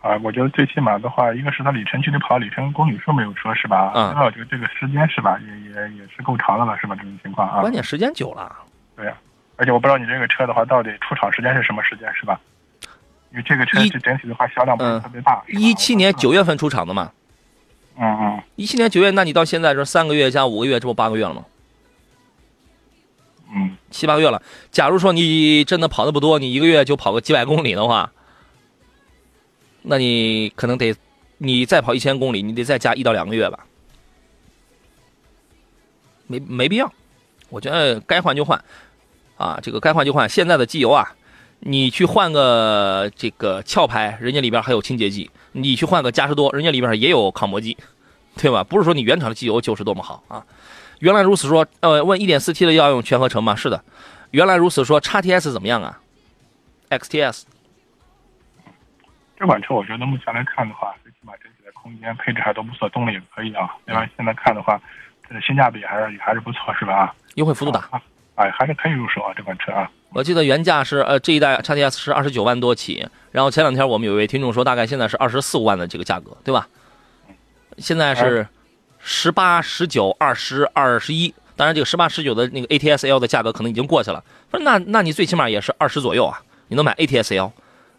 [0.00, 3.92] 啊，我觉得最起码的话，一个是它里程距离跑里程公里数没有说是吧？
[3.94, 4.12] 嗯。
[4.16, 6.96] 那我觉得这个时间是吧，也也也是够长的了，是吧？
[6.96, 7.60] 这种情况啊。
[7.60, 8.50] 关键时间久了。
[8.96, 9.14] 对呀，
[9.54, 12.40] 而且我不知道你这个车的话，到底出厂时间是什么时间，是吧？
[13.32, 15.40] 因为这个车整体的话销量不是特别大。
[15.46, 17.12] 一七年九月份出厂的嘛。
[17.96, 18.42] 嗯嗯。
[18.56, 21.44] 一七年九月，那你到现在这三个月加五个月，这不八个月了吗？
[23.54, 23.76] 嗯。
[23.90, 24.42] 七八个月了。
[24.72, 28.10] 假如说你真的跑的不多，你一个月就跑个几百公里的话，
[29.82, 30.92] 那你可能得，
[31.38, 33.64] 你再跑一千公里，你得再加一到两个月吧。
[36.26, 36.92] 没没必要，
[37.48, 38.60] 我觉得该换就换，
[39.36, 40.28] 啊，这个该换就换。
[40.28, 41.14] 现在的机油啊。
[41.60, 47.76] 你去换个这个壳牌，人家里边还有清洁剂，你去换个嘉实多，人家里边也有抗磨剂，
[48.36, 48.64] 对吧？
[48.64, 50.44] 不是说你原厂的机油就是多么好啊。
[51.00, 53.54] 原来如此说，呃，问 1.4T 的要用全合成吗？
[53.54, 53.84] 是的，
[54.30, 54.98] 原来如此说。
[55.00, 56.00] x TS 怎么样啊
[56.90, 57.44] ？XTS
[59.38, 63.74] 这款车我觉得目前来看的话，最起码整体的空间配置还都不错，动力也可以啊。
[63.84, 64.80] 另外现在看的话，
[65.28, 67.14] 这个性价比还是还是不错，是吧？
[67.34, 67.88] 优惠幅度大，
[68.36, 69.90] 哎，还是可以入手啊这款车啊。
[70.12, 76.68] 我记得原价是呃这一代叉 TS 是二十九万多起，然后前两天我们有一位听众说大概现在是二十四五万的这个价格，对吧？
[77.78, 78.46] 现在是。
[79.02, 84.22] 十八、十九、二十二、十一，当然这个十八、十九的那个 ATS L 的价格可能已经过去了。
[84.50, 87.50] 不是，那那你最起码也是二十左右啊，你能买 ATS L，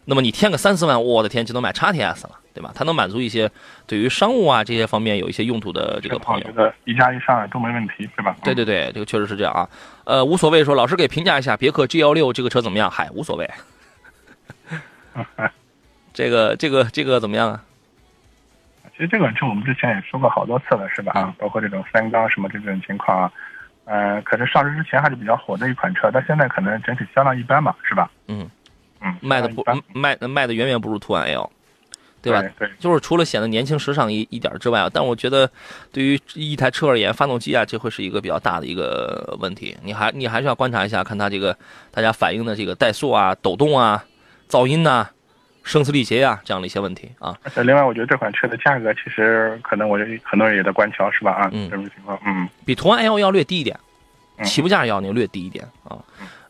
[0.04, 2.72] 那么你添个三四万，我的天，就能买叉 TS 了，对吧？
[2.74, 3.50] 它能满足一些
[3.86, 6.46] 对于商务啊这些方面有一些用途的这个朋友。
[6.46, 8.36] 这个一加一上来都没问题，是吧？
[8.42, 9.68] 对对对，这个确实是这样啊。
[10.04, 12.90] 呃，无所谓，说老师给评价一下别克 G 幺六这个车怎么样？
[12.90, 13.50] 嗨，无所谓。
[16.12, 17.64] 这个这个这个怎么样啊？
[18.94, 21.12] 其实这款车我们之前也说过好多次了，是吧？
[21.14, 23.32] 啊，包括这种三缸什么这种情况啊，
[23.86, 28.10] 呃，可是上市之前还是比较火的一款车，但现在可能整体销量一般吧，是吧？
[28.28, 28.48] 嗯
[29.00, 31.50] 嗯，卖的不卖卖的远远不如途安 L，
[32.22, 32.42] 对吧？
[32.58, 35.50] 对，就是除了显得年轻时尚一一点之外啊，但我觉得
[35.92, 39.76] 对于一台车而言，发动机啊，这会是一个比较大的一个问题。
[39.82, 41.54] 你还你还是要观察一下，看它这个
[41.90, 44.04] 大家反映的这个怠速啊、抖动啊、
[44.48, 45.08] 噪音呐。
[45.64, 47.38] 声嘶力竭呀，这样的一些问题啊。
[47.44, 51.30] 而且另外，我觉得这款车的价格其实可能，我觉得很多人也在观瞧，是吧？
[51.30, 53.78] 啊，嗯，这种情况，嗯，比途安 L 要略低一点，
[54.42, 55.96] 起步价要那个略低一点啊。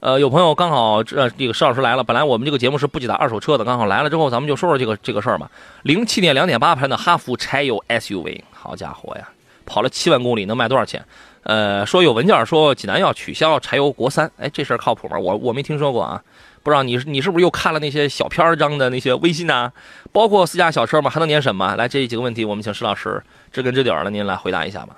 [0.02, 5.48] 呃，有朋友刚好这这个石老师来了，本来我们这个节目是不解答二手车的，刚好来了之后，咱们就说说这个这个事儿嘛。
[5.84, 9.28] 零七年两点八排的哈弗柴油 SUV，好家伙呀，
[9.64, 11.04] 跑了七万公里，能卖多少钱？
[11.44, 15.16] 呃，说有文件说济南要取消柴油国三，哎，这事儿靠谱吗？
[15.16, 16.20] 我我没听说过啊。
[16.64, 19.72] 不知道你你是不是又看了那些小篇章的那些微信啊？
[20.10, 21.76] 包括私家小车嘛，还能年审吗？
[21.76, 24.96] 来，这几个问题我们请石老师知根知底儿了您来回答一下吧。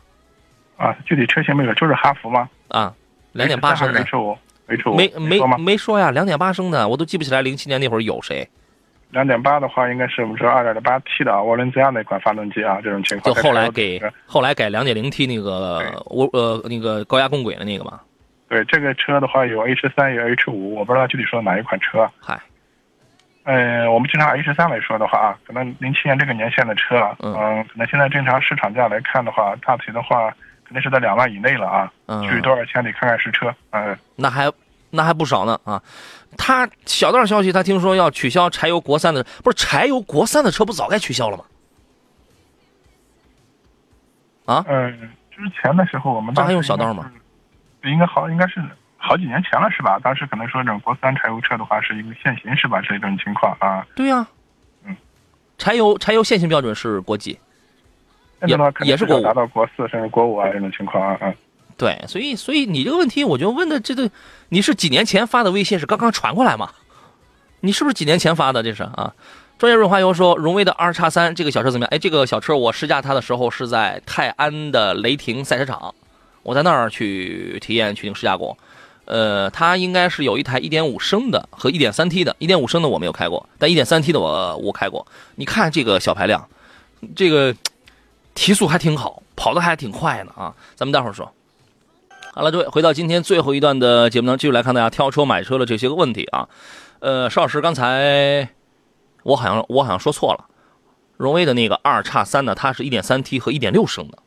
[0.78, 2.48] 啊，具体车型没有，就是哈弗吗？
[2.68, 2.94] 啊，
[3.32, 4.02] 两点八升的。
[4.66, 8.48] H 五，H 五没没没说呀，两点八升的，我都记不起来零七年那会儿有谁。
[9.10, 13.32] 两点八的话，应该是我们说二点零八 T 的涡轮增压那款发动机啊，这种情况。
[13.32, 18.00] 就后来给后来改两点零 T 那个涡呃那个高压共轨的那个嘛。
[18.48, 22.10] 对这个车的话，有 H 三，有 H 五，我不知道具体说哪一款车。
[22.20, 22.38] 嗨，
[23.44, 27.32] 呃，我们经常 H 三来说的话啊，可能零七年这个年限的车，嗯，
[27.68, 30.34] 可能现在正常市场价来看的话，大体的话
[30.74, 31.92] 肯定是在两万以内了啊。
[32.06, 33.54] 嗯，至于多少钱，得看看实车。
[33.70, 34.50] 嗯，那还
[34.90, 35.80] 那还不少呢啊。
[36.36, 41.44] 他小道消息，他听说要取消柴油国三的，不是柴油国三的车不早该取消了吗？
[44.46, 44.64] 啊？
[44.68, 47.08] 嗯，之前的时候我们这还用小道吗？
[47.84, 48.60] 应该好，应该是
[48.96, 49.96] 好几年前了，是吧？
[50.02, 52.80] 当时可能说这种国三柴油车的话是一个限行，是吧？
[52.80, 53.86] 这种情况啊。
[53.94, 54.26] 对呀，
[54.84, 54.96] 嗯，
[55.56, 57.38] 柴油柴油限行标准是国几？
[58.46, 61.18] 也也是国五，达到国四甚至国五啊这种情况啊。
[61.22, 61.34] 嗯，
[61.76, 64.10] 对，所以所以你这个问题，我就问的这个，
[64.48, 66.70] 你是几年前发的微信是刚刚传过来吗？
[67.60, 68.62] 你是不是几年前发的？
[68.62, 69.14] 这是啊。
[69.56, 71.88] 专业润滑油说，荣威的 R 叉三这个小车怎么样？
[71.90, 75.94] 哎，这个小车我试驾它的时候是在泰安的雷霆赛车场。
[76.42, 78.58] 我在那儿去体验去那个试驾过，
[79.06, 85.06] 呃，它应该是有一台1.5升的和 1.3T 的，1.5升的我没有开过，但 1.3T 的我我开过。
[85.36, 86.46] 你看这个小排量，
[87.16, 87.54] 这个
[88.34, 90.54] 提速还挺好，跑的还挺快呢啊。
[90.74, 91.32] 咱们待会儿说。
[92.34, 96.48] 好了，各位，回到今天最后一段的节目呢，继续来看大家挑车买车的这些个问题啊。
[96.98, 98.48] 呃，邵老师，刚才
[99.22, 100.44] 我好像我好像说错了，
[101.16, 104.18] 荣威的那个二叉三呢，它是一点三 T 和一点六升的。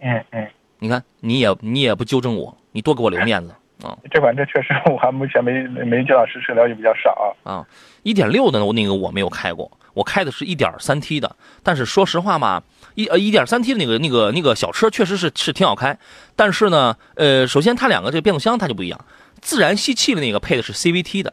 [0.00, 0.48] 嗯嗯。
[0.78, 3.52] 你看，你也你也不纠正我，你多给我留面子
[3.82, 3.98] 啊！
[4.10, 7.52] 这款车确实，我还目前没没接到实车，了解比较少啊。
[7.52, 7.66] 啊，
[8.02, 11.36] 一点六的那个我没有开过，我开的是一点三 T 的。
[11.62, 12.62] 但是说实话嘛，
[12.94, 15.98] 一呃一点三 T 的那个那个那个小车确实是是挺好开。
[16.36, 19.04] 但是呢，呃，首先它两个这个变速箱它就不一样，
[19.40, 21.32] 自然吸气的那个配的是 CVT 的。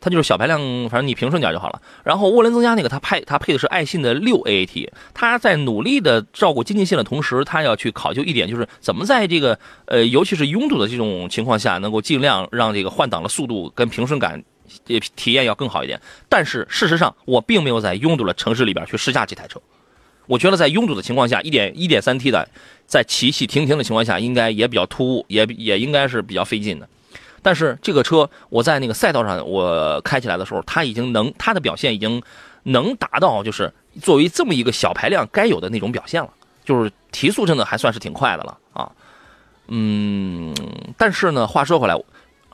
[0.00, 1.80] 它就是小排量，反正你平顺点就好了。
[2.02, 4.90] 然后涡轮增压那个，它配它配的是爱信的六 AAT。
[5.14, 14.44] 它在努力的照顾经济性的同时，它要去考究一点，就是怎么在这个呃，尤其是拥堵的这种情况下，能够尽量让这个换挡的速度跟平顺感
[14.86, 16.00] 也体验要更好一点。
[16.28, 19.60] 但是事实上，我并没有在拥堵的城市里边去试驾这台车。
[20.26, 22.48] 我觉得在拥堵的情况下，一点一点三 T 的
[22.86, 26.88] 在起起停停的情况下，应该也比较突兀，也也应该是比较费劲的。
[27.42, 32.22] 但是这个车，我在那个赛道上我开起来的时候，它已经能，它的表现已经
[32.62, 33.70] 能达到，就是
[34.00, 36.30] 作为这么一个小排量该有的那种表现了，
[36.64, 38.90] 就是提速真的还算是挺快的了啊。
[39.68, 40.54] 嗯，
[40.96, 41.94] 但是呢，话说回来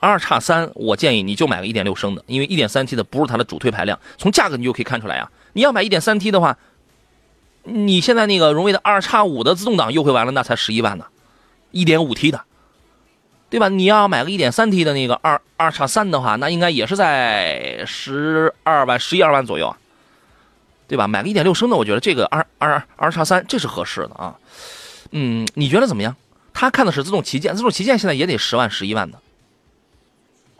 [0.01, 3.97] 二叉三，我建议你就买个1.6升的，因为 1.3T 的不是它的主推排量。
[4.17, 6.57] 从价格你就可以看出来呀，你要买 1.3T 的话，
[7.63, 11.05] 你现在那个荣威的二叉五的自动挡优惠完了，那才十一万呢
[11.73, 12.41] ，1.5T 的，
[13.51, 13.69] 对吧？
[13.69, 19.77] 你要买个 1.3T 的那个二二叉三的话，那应该也是在十二万、十一二万左右啊，
[20.87, 21.07] 对吧？
[21.07, 24.35] 买个1.6升的，我觉得这个二二二叉三这是合适的啊。
[25.11, 26.15] 嗯，你觉得怎么样？
[26.53, 29.19] 他看的是自动旗舰，自动旗舰现在也得十万、十一万的。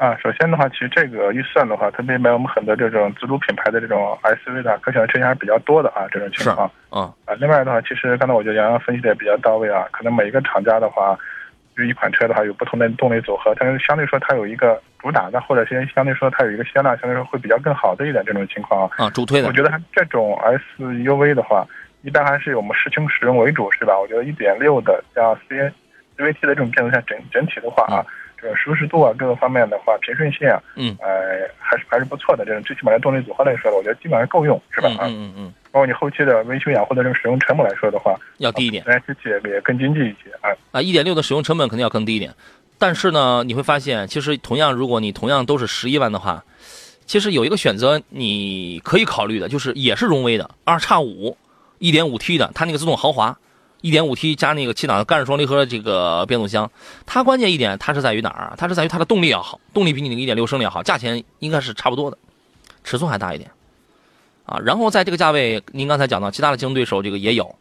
[0.02, 6.72] 啊，首先的话，其实这个预算的话，特别买我们很多这种自主品牌的这种 SUV 的可选的车型还是比较多的啊，这种情况。
[6.90, 7.04] 嗯。
[7.26, 11.16] 啊，另外的话，其实刚才我觉得杨洋分析的也比较到位啊，可能每一个厂家的话，
[11.78, 19.06] 就一款车的话有不同的动力组合，但是相对说它有一个主打的，或者是相对说它有一个销量相对说会比较更好的一点这种情况啊。
[19.06, 19.48] 啊主推的。
[19.50, 20.36] 我觉得这种
[20.80, 21.64] SUV 的话，
[22.02, 24.00] 一般还是以我们市轻使用为主，是吧？
[24.00, 25.58] 我觉得一点六的像 C
[26.18, 28.02] CVT 的这种变速箱整整体的话啊。
[28.42, 32.44] 这个舒适度啊，各个方面的话，平顺性啊，嗯，呃，还是还是不错的。
[32.44, 34.90] 这种最起码的动力组合来说，我觉得基本上够用，是吧？
[35.02, 35.54] 嗯嗯嗯。
[35.72, 40.50] 包括你后期的维修养护的这个使用成本来说的话，要低一点，来机器也更经济一些啊。
[40.72, 42.34] 啊，一点六的使用成本肯定要更低一点。
[42.78, 46.44] 但是呢，你会发现，其实同样，如果你同样都是十一万的话，
[47.06, 51.38] 其实有一个选择你可以考虑的，就是也是荣威的二叉五，
[51.78, 53.38] 一点五 T 的，它那个自动豪华。
[53.82, 56.72] 一点五 T 加那个七档的干式双离合的这个变速箱，
[57.06, 58.56] 它关键一点，它是在于哪儿啊？
[58.58, 62.18] 它是在于它的动力要好，动力比你那个一点六升的要好，价钱应该是差不多的，
[62.84, 63.50] 尺寸还大一点，
[64.46, 67.56] 啊，然后在这个价位，您刚才讲到其他的竞争对手这个也有，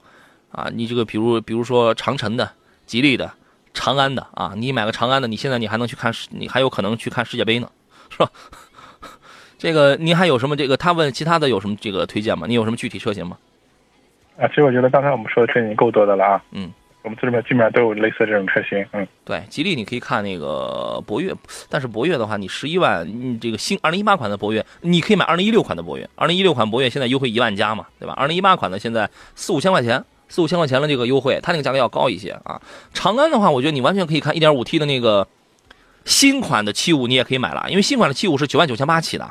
[0.53, 2.51] 啊，你这个比如比如说长城的、
[2.87, 3.33] 吉利的、
[3.73, 7.71] 长安的啊，你买个长安的，你现在你还能去看世，你还有可能去看世界杯呢，
[8.11, 8.31] 是吧？
[9.59, 10.77] 这个您还有什么这个？
[10.77, 12.47] 他问其他的有什么这个推荐吗？
[12.47, 13.37] 你有什么具体车型吗？
[14.41, 16.43] 啊，其实我觉得刚才我们说的车型够多的了啊。
[16.53, 16.73] 嗯，
[17.03, 18.85] 我们这里面基本上都有类似这种车型。
[18.93, 21.35] 嗯，对，吉利你可以看那个博越，
[21.69, 26.09] 但是博越的话，你十一万，你这个新二零一八款的博越，你可以买二零一六款的博越。
[26.17, 28.15] 二零一六款博越现在优惠一万加嘛，对吧？
[28.17, 32.61] 二零一八款的现在四五千块钱，四五千块钱的这个优惠，它那个价格要高一些啊。
[32.95, 35.29] 长安的话，我觉得你完全可以看一点五 T 的那个
[36.07, 39.31] 新款的七五，你也可以买了，因为新款的七五是九万九千八起的。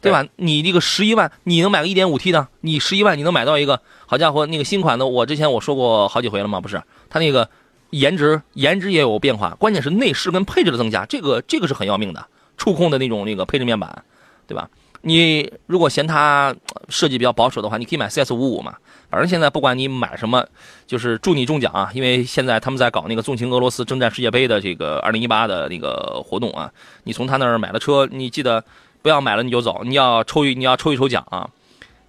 [0.00, 0.26] 对吧？
[0.36, 2.48] 你那个十一万，你能买个一点五 T 的？
[2.62, 6.60] 你十一万，你能买到一个好家伙，那个新款的，我之前我说过好几回了嘛？
[6.60, 7.48] 不是，它那个
[7.90, 12.26] 颜值颜值也有变化，关键是内饰跟配置的增加，这个这个是很要命的。
[12.56, 14.04] 触控的那种那个配置面板，
[14.46, 14.68] 对吧？
[15.02, 16.54] 你如果嫌它
[16.88, 18.74] 设计比较保守的话，你可以买 CS 五五嘛。
[19.10, 20.46] 反正现在不管你买什么，
[20.86, 21.90] 就是祝你中奖啊！
[21.94, 26.70] 因为现在他们在搞那个纵情俄罗斯征战世界杯的这个二零一八的那个活动啊。
[27.04, 28.64] 你从他那儿买了车，你记得。
[29.02, 31.48] 不要买了你就走，你要抽一你要抽一抽奖啊！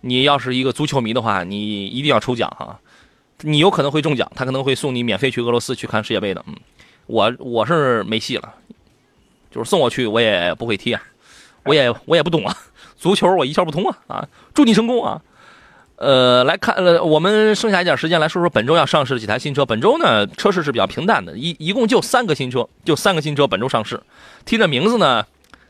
[0.01, 2.79] 你要是一个足球迷的话，你一定要抽奖哈！
[3.41, 6.43] 你有可能会中奖，他可能会送你免费去俄罗斯去看世界杯的。
[6.47, 6.55] 嗯，
[7.05, 8.53] 我我是没戏了，
[9.51, 11.01] 就是送我去我也不会踢啊，
[11.63, 12.57] 我也我也不懂啊，
[12.97, 14.27] 足球我一窍不通啊啊！
[14.53, 15.21] 祝你成功啊！
[15.97, 19.63] 呃，来看呃，我们剩下一点时间来说说本周要上市的几台新车。
[19.63, 24.01] 本周呢车市是比较平淡的，一一共就三个新车，就三个新车本周上市，
[24.45, 25.23] 听着名字呢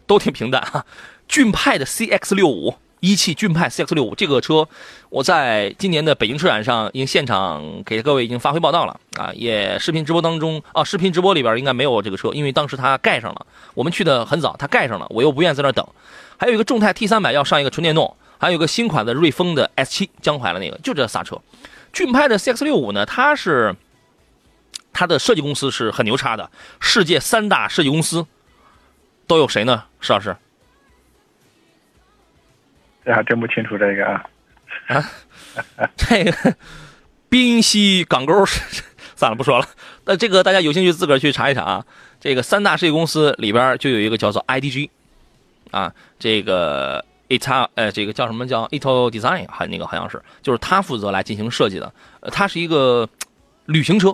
[0.05, 0.85] 都挺平淡哈。
[1.27, 4.67] 骏派的 CX 六五，一汽骏派 CX 六五这个车，
[5.09, 15.87] 我在今年的北京车展上已经现场给各位已经发回报道了啊，也视频直播当中啊，视频直播里边应该没有这个车，因为当时它盖上了，我们去的很早，它盖上了，我又不愿意在那等。
[16.37, 21.39] 还有一个众泰 T 三百要上一个纯电动，还有一个新款的瑞风的 S 七江淮的那个，就这仨车。
[21.93, 23.75] 骏派的 CX 六五呢，它是
[24.91, 26.49] 它的设计公司是很牛叉的，
[26.79, 28.25] 世界三大设计公司
[29.31, 29.85] 都有谁呢？
[30.01, 30.35] 石老师？
[33.05, 34.25] 这还真不清楚这个啊，
[34.87, 35.09] 啊，
[35.95, 36.53] 这个
[37.29, 38.83] 宾夕港沟是
[39.15, 39.65] 算了不说了。
[40.03, 41.85] 那这个大家有兴趣自个儿去查一查啊。
[42.19, 44.89] 这个三大设计公司里边就有一个叫做 IDG，
[45.71, 51.93] 啊，这个 Ita 呃，这个叫什么叫 Ito Design 还那个好像是，就是他负责来进行设计的。
[52.19, 53.07] 呃，它是一个
[53.65, 54.13] 旅行车。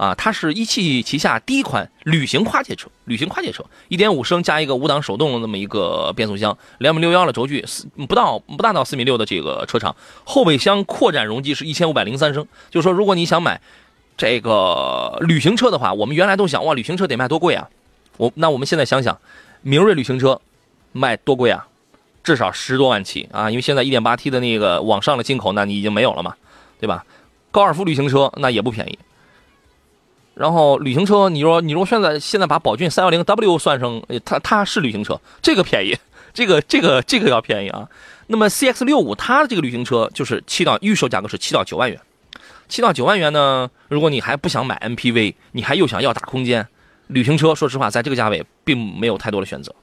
[0.00, 9.94] 啊，它是一汽旗下第一款旅行跨界车，旅行跨界车，一点五升加一个五档手动的那么一个变速箱，两米六幺的轴距，四不到不大到四米六的这个车长，
[10.24, 12.48] 后备箱扩展容积是一千五百零三升。
[12.70, 13.60] 就是说，如果你想买
[14.16, 17.68] 这个旅行车的话，我们原来都想，哇，旅行车得卖多贵啊？
[18.16, 19.20] 我那我们现在想想，
[19.60, 20.40] 明锐旅行车
[20.92, 21.66] 卖多贵啊？
[22.24, 23.50] 至少十多万起啊！
[23.50, 26.34] 因为现在一点八 T 的那个网上的进口，那你已经没有了嘛，
[26.80, 27.04] 对吧？
[27.50, 28.98] 高尔夫旅行车那也不便宜。
[30.40, 35.94] 然后旅行车，你说你如果现在现在把宝骏三幺零 W 算上，它它是旅行车，这个便宜，
[36.32, 37.86] 这个这个这个要便宜啊。
[38.26, 42.00] 那么 CX 六五它的这个旅行车就是七到预售价格是七到九万元，
[42.68, 46.66] 七到九万元呢，如果你还不想买 MPV，你还又想要大空间，
[47.08, 49.74] 旅行车说实话在这个价位并没有太多的选择，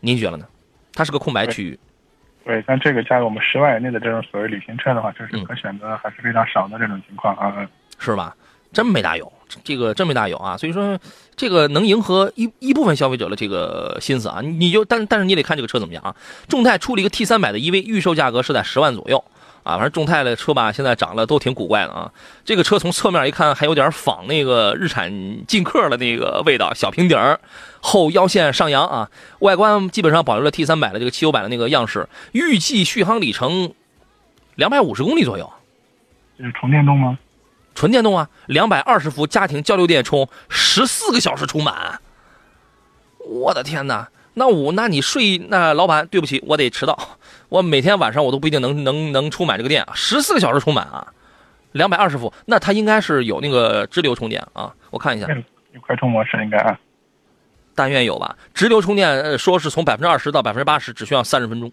[0.00, 0.46] 您觉得呢？
[0.94, 1.78] 它是个空白区域。
[2.46, 7.52] 对，像这个价格，我们十万以内的这种所谓旅行车的话，就是嗯可选择还是非常少的这种情况啊。
[7.58, 8.34] 嗯是吧？
[8.72, 9.30] 真没大有，
[9.64, 10.56] 这个真没大有啊！
[10.56, 10.98] 所以说，
[11.36, 16.14] 这个能迎合一一部分消费者的这个心思啊，你就但但是你得看这个车怎么样啊。
[16.48, 19.22] 众泰出了一个 T 三百的 EV，预售价格是在十万左右
[19.62, 19.76] 啊。
[19.76, 22.12] 反正众泰的车吧，现在长得都挺古怪的啊。
[22.44, 27.40] 这个车从侧面一看，还有点仿那个日产劲客的那个味道，小平底儿，
[27.80, 29.10] 后腰线上扬啊。
[29.40, 33.72] 外观基本上保留了 T 三百的这个汽油版的那个样式，预计续航里程
[34.56, 35.50] 两百五十公里左右。
[36.36, 37.18] 这是纯电动吗？
[37.78, 42.00] 纯电动啊，两百二十伏家庭交流电充，十四个小时充满。
[43.18, 44.08] 我的天哪！
[44.34, 46.98] 那我那你睡那老板，对不起，我得迟到。
[47.48, 51.06] 我每天晚上我都不一定能能能充满这个电啊，十四个小时充满啊，
[51.70, 54.74] 两百二十伏，那它应该是有那个直流充电啊。
[54.90, 55.28] 我看一下，
[55.80, 56.76] 快充模式应该啊。
[57.76, 58.36] 但愿有吧。
[58.52, 61.70] 直流充电，呃，说是从百分之二十到百分之八十只需要三十分钟。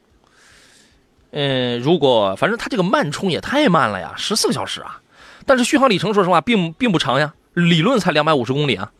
[1.31, 5.01] 嗯，如果反正它这个慢充也太慢了呀，十四个小时啊。
[5.45, 8.91] 但是续航里程说实话并并不长呀，理论才两百五十公里啊。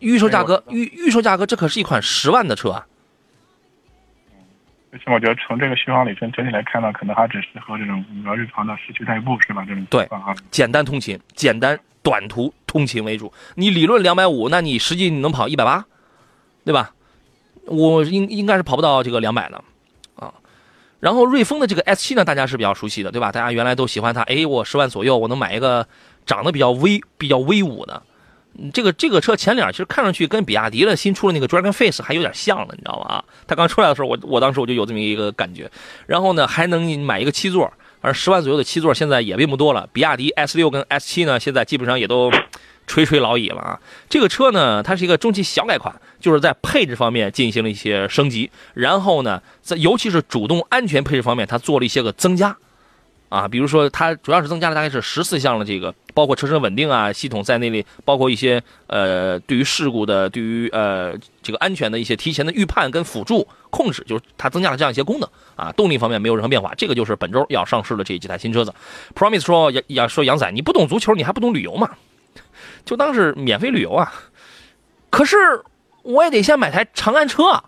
[0.00, 2.86] 预售价格预预售价格，这可是一款十万的车啊。
[4.92, 9.64] 而且我觉得从这个续航里程整体来看呢，可能还只适合这种比较日常的市区代步，是吧？
[9.66, 10.34] 这种情况啊。
[10.50, 13.32] 简单通勤，简单短途通勤为主。
[13.54, 15.86] 你理论两百五，那你实际你能跑一百八，
[16.64, 16.92] 对吧？
[17.66, 19.64] 我应应该是跑不到这个两百的，啊。
[21.02, 23.32] 然后瑞风的这个 S 七呢，大家是比较熟悉的，对吧？
[23.32, 25.84] 大家原来都喜欢它，哎，我十万左右我能买一个
[26.24, 28.00] 长得比较威、比较威武的。
[28.72, 33.16] 这个这个车前脸其实看上去跟比亚迪的新出的那个 Dragon Face 还有点像了，你知道吗？
[33.16, 35.68] 啊，它刚出来的时候，我我当时我就有这么一个感觉。
[36.06, 37.64] 然后呢，还能买一个七座，
[38.00, 39.88] 反正十万左右的七座现在也并不多了。
[39.92, 42.30] 比亚迪 S 六跟 S 七呢，现在基本上也都
[42.86, 43.80] 垂垂老矣了啊。
[44.08, 52.56] 这个车呢，它是一个中期小改款，就是在配置方面进行了一些升级，然后呢，在尤其是主动安全配置方面，它做了一些个增加。
[53.28, 65.26] 啊，比如说它主要是增加了大概是十四项的这个，包括车身稳定啊系统在内里，包括一些呃对于事故的、对于呃这个安全的一些提前的预判跟辅助控制，就是它增加了这样一些功能
[65.56, 65.72] 啊。
[65.72, 68.74] 动力方面没有任何变化，这个就是本周要上市的这几台新车子。
[69.14, 71.88] Promise 说杨杨说杨仔，你不懂足球，你还不懂旅游吗？
[72.84, 74.12] 就当是免费旅游啊。
[75.10, 75.36] 可是
[76.02, 77.64] 我也得先买台长安车啊，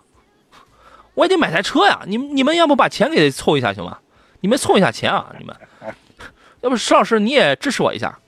[1.13, 2.01] 我也得买台车呀。
[2.05, 3.99] 你你们要不把钱给凑一下行吗？
[4.41, 5.33] 你们凑一下钱啊！
[5.39, 5.55] 你们，
[6.61, 8.19] 要不石老师你也支持我一下？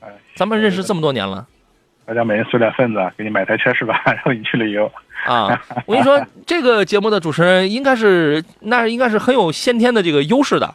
[0.00, 1.46] 哎，咱们认识这么多年了
[2.04, 4.02] 大家每人送点份子，给你买台车是吧？
[4.04, 4.90] 然后你去旅游。
[5.26, 5.62] 啊！
[5.86, 10.74] 我跟你说，这个节目的主持人应该是那应该是很有先天的这个优势的。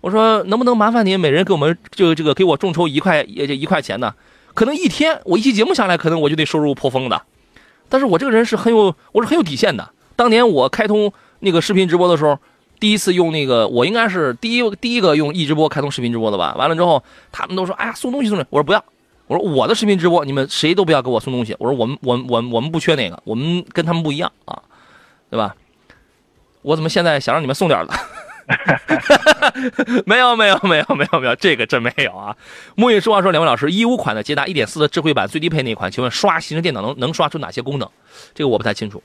[0.00, 4.14] 我说能不能麻烦您每人给我们就这个给我众筹一块也就一块钱呢？
[4.54, 7.22] 可能一天我一期节目下来，可能我就得收入破风的。
[7.88, 9.90] 但是我这个人是很有我是很有底线的。
[10.16, 12.38] 当年我开通那个视频直播的时候。
[12.80, 16.54] 第一次用那个，我应该是第一第一个用易直播开通视频直播的吧。
[16.58, 18.82] 完了之后，他们都说：“哎呀，送东西送东西。”我说：“不要。”
[19.28, 24.62] 我说：“我的视频直播，你们谁都不要给我送东西。”我说：“我们我们我们我们不缺那个，我们跟他们不一样啊，
[25.28, 25.54] 对吧？”
[26.62, 27.94] 我怎么现在想让你们送点了？
[30.06, 32.36] 没有没有没有没有没有，这个真没有啊！
[32.76, 37.88] 木影说话说，两位老师，一五款的捷达一点四的智慧版最低配那款，请问刷行车电脑能能刷出哪些功能？
[38.34, 39.02] 这个我不太清楚。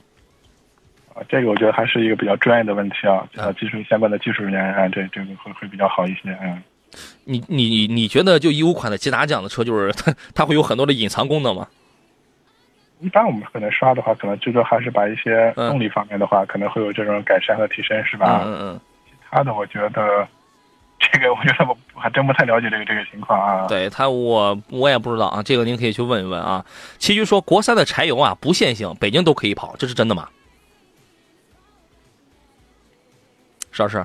[1.14, 6.62] 啊，这个我觉得还是一个比较专业的问题啊，呃，技术相关的技术人员啊，这这个会会比较好一些，嗯。
[7.24, 11.66] 你你你觉得就一五款的捷达这样的车，就是它 它会有很多的隐藏功能吗？
[13.00, 18.42] 一般我们可能刷的话，可能最多还是把一些动力方面的话，可能会有这种改善和提升，是吧？
[18.46, 18.80] 嗯嗯。
[19.06, 20.26] 其他的，我觉得
[21.12, 23.66] 这个我觉得我还真不太了解这个这个情况啊。
[23.68, 26.64] 对他，我我也不知道啊，这个您可以去问一问啊。
[26.98, 30.28] 其余说国三的柴油啊不限行，北京都可以跑，这是真的吗？
[33.72, 34.02] 石老师，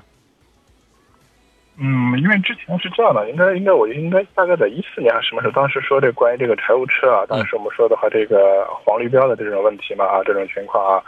[1.78, 11.02] 嗯，因为之前是这样的，应该应该我应该大概在一四年还是什么时候，当时说这关于这个柴油车啊，当时我们说的话，这个黄绿标的这种问题嘛啊，这种情况啊，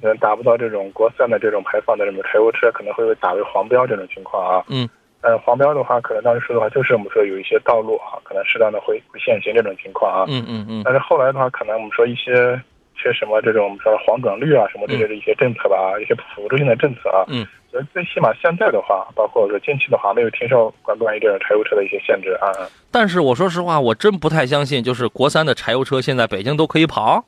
[0.00, 4.64] 可能达不到这种国三的这种排放的这种柴油车可能会被打为黄标这种情况啊。
[4.68, 4.88] 嗯。
[5.26, 10.24] 呃，黄标的话，可能当时说的话就是我们说有一些道路啊，可能适当的会会限行这种情况啊。
[10.28, 10.82] 嗯嗯嗯。
[10.84, 12.54] 但是后来的话，可能我们说一些
[12.94, 17.24] 些什么这种我们说黄转绿啊什么这类的一些政策吧，一些辅助性的政策啊。
[17.26, 17.44] 嗯。
[17.72, 22.46] 所以最起码现在的话，包括说近期的话，没有听说关关于这种柴油车的一些限制啊。
[22.92, 27.24] 但是我说实话，我真不太相信，就是国三的柴油车现在北京都可以跑。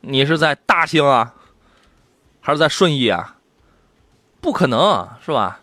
[0.00, 1.34] 你是在大兴啊，
[2.40, 3.36] 还是在顺义啊？
[4.40, 5.60] 不可能是吧？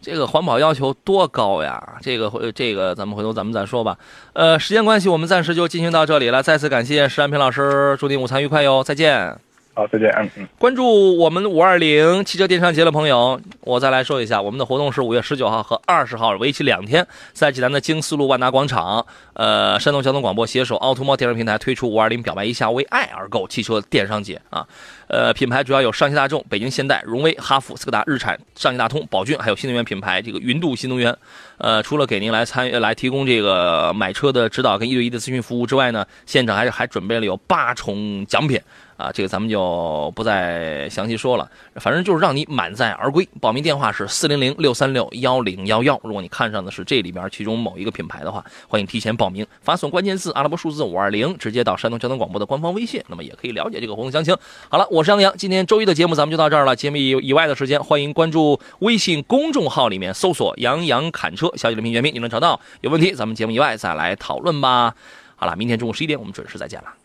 [0.00, 1.98] 这个环保要求多高呀！
[2.00, 3.98] 这个回这个咱们回头咱们再说吧。
[4.32, 6.42] 呃，时间关系，我们暂时就进行到这里了。
[6.42, 9.49] 再次感谢石安平老师，祝您午餐愉快哟，再见。
[9.72, 10.10] 好，再见。
[10.18, 10.48] 嗯嗯。
[10.58, 19.06] 关注我们五二零汽车电商节的朋友，我再来说一下，我们的活动是五月十九号和二十号，为期两天，在济南的京丝路万达广场。
[19.34, 24.66] 呃，山东交通广播携手奥特摩电商平台推出五二零表白一下为爱而购汽车电商节啊。
[25.06, 31.16] 呃，品牌主要有上汽大众、北京现代、荣威、哈弗、斯柯达、日产、上汽大通、宝骏，还有新能源品牌这个云度新能源。
[31.58, 38.60] 呃，除了给您来参与来提供这个买车的指导跟一对一的咨询服务之外呢，现场还是还准备了有八重奖品。
[39.00, 43.26] 啊，这个咱们就不再详细说了，反正就是让你满载而归。
[43.40, 45.98] 报名电话是四零零六三六幺零幺幺。
[46.04, 54.36] 如果你看上的是这里边其中某一个品牌的话，欢迎提前报名，发送关键字阿拉伯数字五二零，直接到山东交通广播的官方微信，那么也可以了解这个活动详情。
[54.68, 56.76] 好了，我是杨洋，今天周一的节目咱们就到这儿了。
[56.76, 62.60] 节目以以外的时间，欢迎关注微信公众号里面搜索“杨洋侃车”，小写的拼音全拼，你能找到。
[62.82, 64.94] 有问题咱们节目以外再来讨论吧。
[65.36, 66.99] 好了，明天中午十一点我们准时再见了。